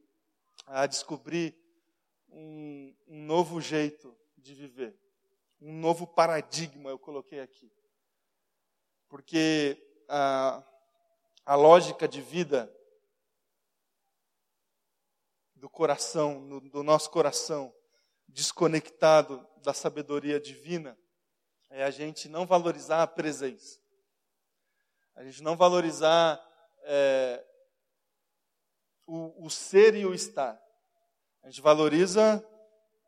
a 0.64 0.86
descobrir 0.86 1.54
um, 2.30 2.96
um 3.06 3.26
novo 3.26 3.60
jeito 3.60 4.16
de 4.38 4.54
viver, 4.54 4.98
um 5.60 5.78
novo 5.80 6.06
paradigma, 6.06 6.88
eu 6.88 6.98
coloquei 6.98 7.40
aqui. 7.40 7.70
Porque 9.06 9.76
a, 10.08 10.64
a 11.44 11.54
lógica 11.56 12.08
de 12.08 12.22
vida 12.22 12.74
do 15.54 15.68
coração, 15.68 16.40
no, 16.40 16.58
do 16.58 16.82
nosso 16.82 17.10
coração, 17.10 17.70
desconectado 18.34 19.48
da 19.62 19.72
sabedoria 19.72 20.40
divina 20.40 20.98
é 21.70 21.84
a 21.84 21.90
gente 21.90 22.28
não 22.28 22.44
valorizar 22.44 23.02
a 23.02 23.06
presença, 23.06 23.80
a 25.14 25.24
gente 25.24 25.40
não 25.40 25.56
valorizar 25.56 26.44
é, 26.82 27.44
o, 29.06 29.46
o 29.46 29.48
ser 29.48 29.94
e 29.94 30.04
o 30.04 30.12
estar. 30.12 30.60
A 31.42 31.48
gente 31.48 31.60
valoriza 31.60 32.44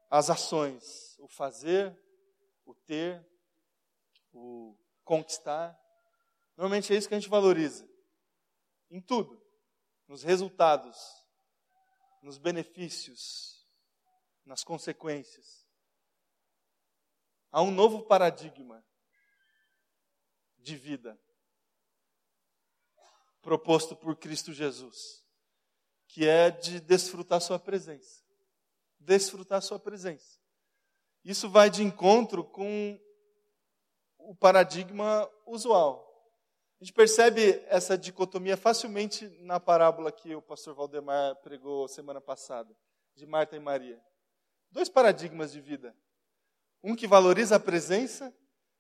as 0.09 0.31
ações, 0.31 1.18
o 1.18 1.27
fazer, 1.27 1.97
o 2.64 2.72
ter, 2.74 3.27
o 4.33 4.77
conquistar. 5.05 5.77
Normalmente 6.57 6.93
é 6.93 6.97
isso 6.97 7.09
que 7.09 7.14
a 7.14 7.18
gente 7.18 7.31
valoriza. 7.31 7.89
Em 8.89 9.01
tudo. 9.01 9.43
Nos 10.07 10.22
resultados, 10.22 10.97
nos 12.22 12.39
benefícios, 12.39 13.56
nas 14.47 14.62
consequências. 14.64 15.66
Há 17.51 17.61
um 17.61 17.70
novo 17.70 18.05
paradigma 18.05 18.84
de 20.59 20.76
vida 20.76 21.18
proposto 23.42 23.94
por 23.94 24.16
Cristo 24.16 24.53
Jesus, 24.53 25.24
que 26.09 26.26
é 26.26 26.51
de 26.51 26.80
desfrutar 26.80 27.40
Sua 27.40 27.59
presença. 27.59 28.24
Desfrutar 28.99 29.62
Sua 29.62 29.78
presença. 29.78 30.40
Isso 31.24 31.49
vai 31.49 31.68
de 31.70 31.82
encontro 31.82 32.44
com 32.44 33.01
o 34.18 34.34
paradigma 34.34 35.30
usual. 35.47 36.05
A 36.80 36.84
gente 36.84 36.92
percebe 36.92 37.64
essa 37.68 37.97
dicotomia 37.97 38.57
facilmente 38.57 39.28
na 39.40 39.59
parábola 39.59 40.12
que 40.12 40.34
o 40.34 40.42
pastor 40.42 40.74
Valdemar 40.74 41.36
pregou 41.36 41.88
semana 41.88 42.20
passada, 42.20 42.76
de 43.14 43.24
Marta 43.24 43.57
e 43.57 43.61
Maria. 43.61 44.01
Dois 44.71 44.89
paradigmas 44.89 45.53
de 45.53 45.61
vida. 45.61 45.97
Um 46.83 46.95
que 46.95 47.07
valoriza 47.07 47.57
a 47.57 47.61
presença 47.61 48.35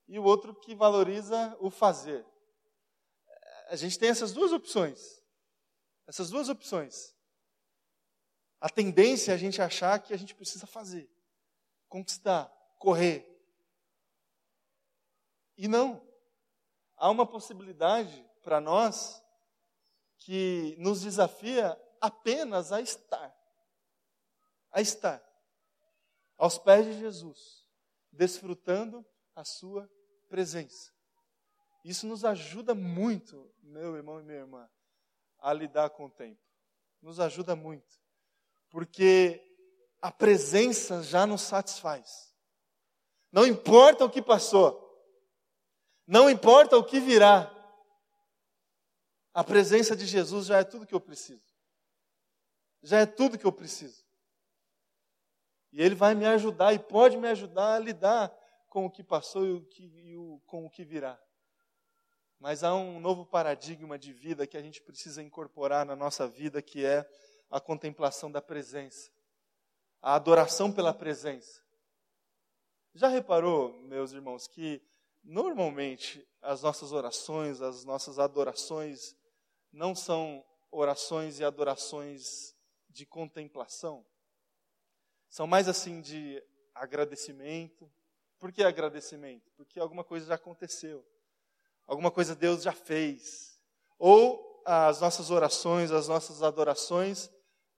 e 0.08 0.18
o 0.18 0.24
outro 0.24 0.54
que 0.54 0.74
valoriza 0.74 1.56
o 1.60 1.70
fazer. 1.70 2.24
A 3.68 3.76
gente 3.76 3.98
tem 3.98 4.08
essas 4.08 4.32
duas 4.32 4.52
opções. 4.52 5.22
Essas 6.06 6.30
duas 6.30 6.48
opções. 6.48 7.14
A 8.60 8.68
tendência 8.68 9.32
é 9.32 9.34
a 9.34 9.38
gente 9.38 9.60
achar 9.60 9.98
que 9.98 10.14
a 10.14 10.16
gente 10.16 10.34
precisa 10.34 10.66
fazer, 10.66 11.10
conquistar, 11.88 12.46
correr. 12.78 13.24
E 15.56 15.68
não. 15.68 16.06
Há 16.96 17.10
uma 17.10 17.26
possibilidade 17.26 18.24
para 18.42 18.60
nós 18.60 19.22
que 20.18 20.76
nos 20.78 21.02
desafia 21.02 21.78
apenas 22.00 22.72
a 22.72 22.80
estar. 22.80 23.34
A 24.70 24.80
estar 24.80 25.25
aos 26.36 26.58
pés 26.58 26.86
de 26.86 26.98
Jesus, 26.98 27.66
desfrutando 28.12 29.04
a 29.34 29.44
sua 29.44 29.90
presença. 30.28 30.92
Isso 31.84 32.06
nos 32.06 32.24
ajuda 32.24 32.74
muito, 32.74 33.52
meu 33.62 33.96
irmão 33.96 34.20
e 34.20 34.24
minha 34.24 34.38
irmã, 34.38 34.68
a 35.38 35.52
lidar 35.52 35.90
com 35.90 36.06
o 36.06 36.10
tempo. 36.10 36.40
Nos 37.00 37.20
ajuda 37.20 37.54
muito. 37.54 38.00
Porque 38.70 39.40
a 40.00 40.10
presença 40.10 41.02
já 41.02 41.26
nos 41.26 41.42
satisfaz. 41.42 42.34
Não 43.30 43.46
importa 43.46 44.04
o 44.04 44.10
que 44.10 44.22
passou. 44.22 44.82
Não 46.06 46.30
importa 46.30 46.76
o 46.76 46.84
que 46.84 47.00
virá. 47.00 47.52
A 49.34 49.44
presença 49.44 49.94
de 49.94 50.06
Jesus 50.06 50.46
já 50.46 50.58
é 50.58 50.64
tudo 50.64 50.86
que 50.86 50.94
eu 50.94 51.00
preciso. 51.00 51.44
Já 52.82 53.00
é 53.00 53.06
tudo 53.06 53.38
que 53.38 53.44
eu 53.44 53.52
preciso. 53.52 54.05
E 55.76 55.82
Ele 55.82 55.94
vai 55.94 56.14
me 56.14 56.24
ajudar 56.24 56.72
e 56.72 56.78
pode 56.78 57.18
me 57.18 57.28
ajudar 57.28 57.74
a 57.74 57.78
lidar 57.78 58.34
com 58.70 58.86
o 58.86 58.90
que 58.90 59.04
passou 59.04 59.46
e, 59.46 59.52
o 59.52 59.60
que, 59.60 59.84
e 59.84 60.16
o, 60.16 60.40
com 60.46 60.64
o 60.64 60.70
que 60.70 60.82
virá. 60.82 61.20
Mas 62.40 62.64
há 62.64 62.74
um 62.74 62.98
novo 62.98 63.26
paradigma 63.26 63.98
de 63.98 64.10
vida 64.10 64.46
que 64.46 64.56
a 64.56 64.62
gente 64.62 64.80
precisa 64.80 65.22
incorporar 65.22 65.84
na 65.84 65.94
nossa 65.94 66.26
vida, 66.26 66.62
que 66.62 66.82
é 66.82 67.06
a 67.50 67.60
contemplação 67.60 68.32
da 68.32 68.40
presença, 68.40 69.10
a 70.00 70.14
adoração 70.14 70.72
pela 70.72 70.94
presença. 70.94 71.62
Já 72.94 73.08
reparou, 73.08 73.74
meus 73.82 74.12
irmãos, 74.12 74.46
que 74.46 74.82
normalmente 75.22 76.26
as 76.40 76.62
nossas 76.62 76.90
orações, 76.90 77.60
as 77.60 77.84
nossas 77.84 78.18
adorações, 78.18 79.14
não 79.70 79.94
são 79.94 80.42
orações 80.70 81.38
e 81.38 81.44
adorações 81.44 82.56
de 82.88 83.04
contemplação? 83.04 84.06
São 85.36 85.46
mais 85.46 85.68
assim 85.68 86.00
de 86.00 86.42
agradecimento. 86.74 87.92
Por 88.38 88.50
que 88.50 88.64
agradecimento? 88.64 89.52
Porque 89.54 89.78
alguma 89.78 90.02
coisa 90.02 90.24
já 90.24 90.34
aconteceu. 90.34 91.06
Alguma 91.86 92.10
coisa 92.10 92.34
Deus 92.34 92.62
já 92.62 92.72
fez. 92.72 93.60
Ou 93.98 94.62
as 94.64 94.98
nossas 94.98 95.30
orações, 95.30 95.90
as 95.92 96.08
nossas 96.08 96.42
adorações 96.42 97.30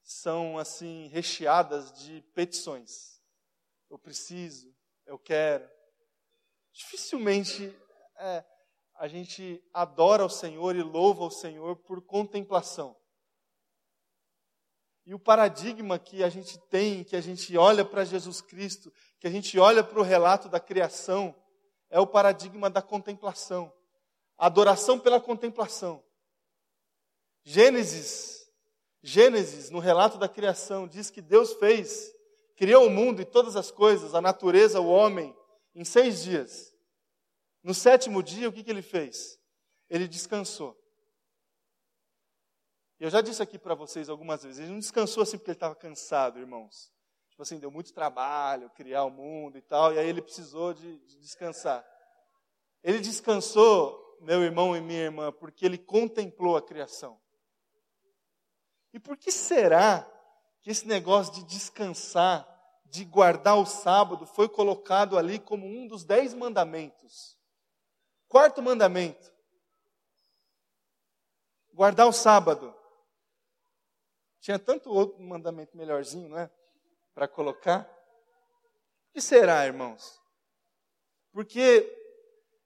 são 0.05 0.57
assim 0.57 1.09
recheadas 1.09 1.91
de 1.91 2.23
petições. 2.33 3.21
Eu 3.91 3.99
preciso, 3.99 4.73
eu 5.05 5.19
quero. 5.19 5.69
Dificilmente 6.73 7.77
é, 8.19 8.45
a 8.95 9.09
gente 9.09 9.61
adora 9.75 10.25
o 10.25 10.31
Senhor 10.31 10.77
e 10.77 10.83
louva 10.85 11.25
o 11.25 11.31
Senhor 11.33 11.75
por 11.75 12.03
contemplação. 12.03 12.97
E 15.09 15.15
o 15.15 15.19
paradigma 15.19 15.99
que 15.99 16.23
a 16.23 16.29
gente 16.29 16.59
tem, 16.69 17.03
que 17.03 17.17
a 17.17 17.21
gente 17.23 17.57
olha 17.57 17.83
para 17.83 18.05
Jesus 18.05 18.43
Cristo, 18.43 18.93
que 19.19 19.27
a 19.27 19.31
gente 19.31 19.59
olha 19.59 19.83
para 19.83 19.99
o 19.99 20.03
relato 20.03 20.51
da 20.51 20.61
criação, 20.61 21.35
é 21.89 21.99
o 21.99 22.07
paradigma 22.07 22.69
da 22.69 22.83
contemplação. 22.83 23.73
Adoração 24.37 25.01
pela 25.01 25.19
contemplação. 25.19 26.05
Gênesis, 27.43 28.51
Gênesis, 29.03 29.71
no 29.71 29.79
relato 29.79 30.19
da 30.19 30.29
criação, 30.29 30.87
diz 30.87 31.09
que 31.09 31.23
Deus 31.23 31.55
fez, 31.55 32.13
criou 32.55 32.87
o 32.87 32.91
mundo 32.91 33.23
e 33.23 33.25
todas 33.25 33.57
as 33.57 33.71
coisas, 33.71 34.15
a 34.15 34.21
natureza, 34.21 34.79
o 34.79 34.89
homem, 34.89 35.35
em 35.75 35.85
seis 35.85 36.23
dias. 36.23 36.71
No 37.63 37.73
sétimo 37.73 38.23
dia, 38.23 38.47
o 38.47 38.53
que, 38.53 38.63
que 38.63 38.71
ele 38.71 38.83
fez? 38.83 39.39
Ele 39.89 40.07
descansou. 40.07 40.79
Eu 43.01 43.11
já 43.11 43.21
disse 43.21 43.41
aqui 43.41 43.59
para 43.59 43.77
vocês 43.77 44.09
algumas 44.09 44.43
vezes, 44.43 44.59
ele 44.59 44.73
não 44.73 44.81
descansou 44.81 45.23
assim 45.23 45.39
porque 45.39 45.51
ele 45.51 45.57
estava 45.57 45.75
cansado, 45.77 46.39
irmãos. 46.39 46.93
Tipo 47.31 47.43
assim, 47.43 47.61
deu 47.61 47.71
muito 47.71 47.93
trabalho 47.93 48.69
criar 48.71 49.05
o 49.05 49.11
mundo 49.11 49.57
e 49.57 49.63
tal, 49.63 49.93
e 49.95 49.99
aí 49.99 50.09
ele 50.09 50.21
precisou 50.21 50.75
de, 50.75 50.99
de 50.99 51.21
descansar. 51.21 51.87
Ele 52.83 52.99
descansou, 52.99 54.19
meu 54.21 54.43
irmão 54.43 54.77
e 54.77 54.81
minha 54.81 55.05
irmã, 55.05 55.31
porque 55.31 55.65
ele 55.65 55.79
contemplou 55.79 56.57
a 56.57 56.63
criação. 56.63 57.21
E 58.93 58.99
por 58.99 59.17
que 59.17 59.31
será 59.31 60.05
que 60.61 60.71
esse 60.71 60.87
negócio 60.87 61.35
de 61.35 61.45
descansar, 61.45 62.47
de 62.85 63.05
guardar 63.05 63.57
o 63.57 63.67
sábado, 63.67 64.27
foi 64.27 64.49
colocado 64.49 65.17
ali 65.17 65.39
como 65.39 65.67
um 65.67 65.87
dos 65.87 66.05
dez 66.05 66.35
mandamentos? 66.35 67.39
Quarto 68.27 68.61
mandamento: 68.61 69.33
guardar 71.73 72.09
o 72.09 72.13
sábado. 72.13 72.75
Tinha 74.41 74.59
tanto 74.59 74.91
outro 74.91 75.20
mandamento 75.22 75.76
melhorzinho, 75.76 76.28
né? 76.28 76.51
Para 77.14 77.26
colocar. 77.26 77.82
O 79.11 79.14
que 79.14 79.20
será, 79.20 79.66
irmãos? 79.66 80.20
Porque 81.32 81.95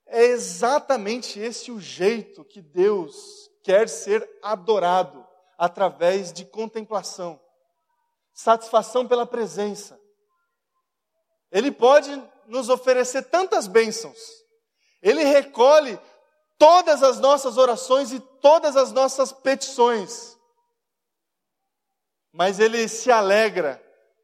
é 0.06 0.24
exatamente 0.24 1.40
esse 1.40 1.70
o 1.70 1.80
jeito 1.80 2.44
que 2.44 2.60
Deus 2.60 3.50
quer 3.62 3.88
ser 3.88 4.28
adorado 4.42 5.26
através 5.56 6.32
de 6.32 6.44
contemplação, 6.44 7.40
satisfação 8.34 9.06
pela 9.06 9.26
presença. 9.26 9.98
Ele 11.50 11.70
pode 11.70 12.10
nos 12.46 12.68
oferecer 12.68 13.22
tantas 13.24 13.66
bênçãos. 13.66 14.18
Ele 15.00 15.24
recolhe 15.24 15.98
todas 16.58 17.02
as 17.02 17.18
nossas 17.18 17.56
orações 17.56 18.12
e 18.12 18.20
todas 18.20 18.76
as 18.76 18.92
nossas 18.92 19.32
petições 19.32 20.38
mas 22.32 22.58
ele 22.58 22.88
se 22.88 23.10
alegra 23.10 23.82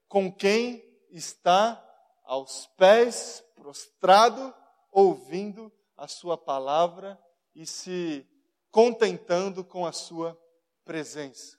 com 0.08 0.32
quem 0.32 0.82
está 1.10 1.84
aos 2.24 2.66
pés, 2.76 3.44
prostrado, 3.54 4.54
ouvindo 4.90 5.70
a 5.96 6.08
sua 6.08 6.38
palavra 6.38 7.18
e 7.54 7.66
se 7.66 8.26
contentando 8.70 9.62
com 9.64 9.84
a 9.84 9.92
sua 9.92 10.38
presença. 10.84 11.58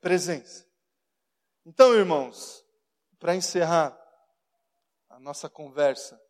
Presença. 0.00 0.66
Então, 1.64 1.94
irmãos, 1.94 2.64
para 3.18 3.36
encerrar 3.36 3.96
a 5.08 5.20
nossa 5.20 5.48
conversa, 5.48 6.20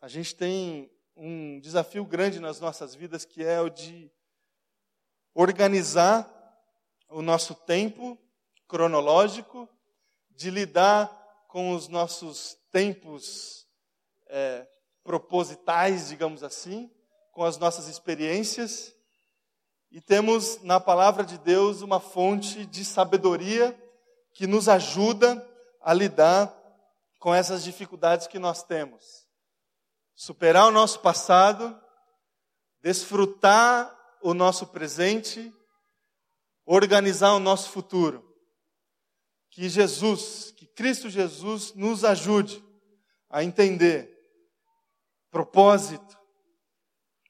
a 0.00 0.08
gente 0.08 0.34
tem 0.34 0.90
um 1.16 1.60
desafio 1.60 2.04
grande 2.04 2.40
nas 2.40 2.58
nossas 2.60 2.94
vidas 2.94 3.24
que 3.24 3.44
é 3.44 3.60
o 3.60 3.68
de 3.68 4.10
organizar 5.34 6.30
o 7.14 7.22
nosso 7.22 7.54
tempo 7.54 8.18
cronológico, 8.66 9.68
de 10.30 10.50
lidar 10.50 11.06
com 11.46 11.72
os 11.72 11.86
nossos 11.86 12.56
tempos 12.72 13.68
é, 14.26 14.66
propositais, 15.04 16.08
digamos 16.08 16.42
assim, 16.42 16.90
com 17.30 17.44
as 17.44 17.56
nossas 17.56 17.86
experiências. 17.86 18.92
E 19.92 20.00
temos 20.00 20.60
na 20.64 20.80
palavra 20.80 21.22
de 21.24 21.38
Deus 21.38 21.82
uma 21.82 22.00
fonte 22.00 22.66
de 22.66 22.84
sabedoria 22.84 23.80
que 24.32 24.44
nos 24.48 24.68
ajuda 24.68 25.48
a 25.80 25.94
lidar 25.94 26.52
com 27.20 27.32
essas 27.32 27.62
dificuldades 27.62 28.26
que 28.26 28.40
nós 28.40 28.64
temos. 28.64 29.24
Superar 30.16 30.66
o 30.66 30.72
nosso 30.72 30.98
passado, 30.98 31.80
desfrutar 32.82 33.96
o 34.20 34.34
nosso 34.34 34.66
presente 34.66 35.54
organizar 36.66 37.32
o 37.32 37.40
nosso 37.40 37.70
futuro. 37.70 38.24
Que 39.50 39.68
Jesus, 39.68 40.52
que 40.56 40.66
Cristo 40.66 41.08
Jesus 41.08 41.74
nos 41.74 42.04
ajude 42.04 42.62
a 43.30 43.42
entender 43.42 44.14
propósito, 45.30 46.16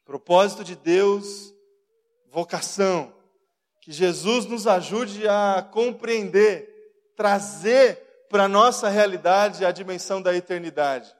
propósito 0.04 0.62
de 0.62 0.76
Deus, 0.76 1.54
vocação. 2.26 3.14
Que 3.80 3.92
Jesus 3.92 4.46
nos 4.46 4.66
ajude 4.66 5.26
a 5.28 5.66
compreender, 5.72 7.12
trazer 7.16 8.26
para 8.28 8.44
a 8.44 8.48
nossa 8.48 8.88
realidade 8.88 9.64
a 9.64 9.72
dimensão 9.72 10.20
da 10.20 10.34
eternidade. 10.34 11.14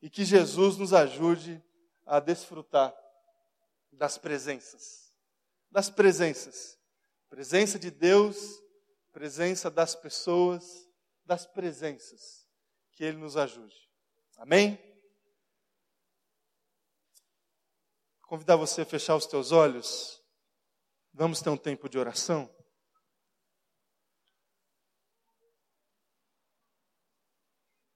E 0.00 0.08
que 0.08 0.24
Jesus 0.24 0.76
nos 0.76 0.92
ajude 0.92 1.62
a 2.06 2.18
desfrutar 2.18 2.94
das 3.92 4.18
presenças. 4.18 5.12
Das 5.70 5.88
presenças. 5.90 6.78
Presença 7.32 7.78
de 7.78 7.90
Deus, 7.90 8.62
presença 9.10 9.70
das 9.70 9.94
pessoas, 9.94 10.86
das 11.24 11.46
presenças. 11.46 12.46
Que 12.90 13.04
Ele 13.04 13.16
nos 13.16 13.38
ajude. 13.38 13.88
Amém? 14.36 14.78
Convidar 18.20 18.56
você 18.56 18.82
a 18.82 18.84
fechar 18.84 19.16
os 19.16 19.24
teus 19.24 19.50
olhos. 19.50 20.22
Vamos 21.10 21.40
ter 21.40 21.48
um 21.48 21.56
tempo 21.56 21.88
de 21.88 21.98
oração. 21.98 22.54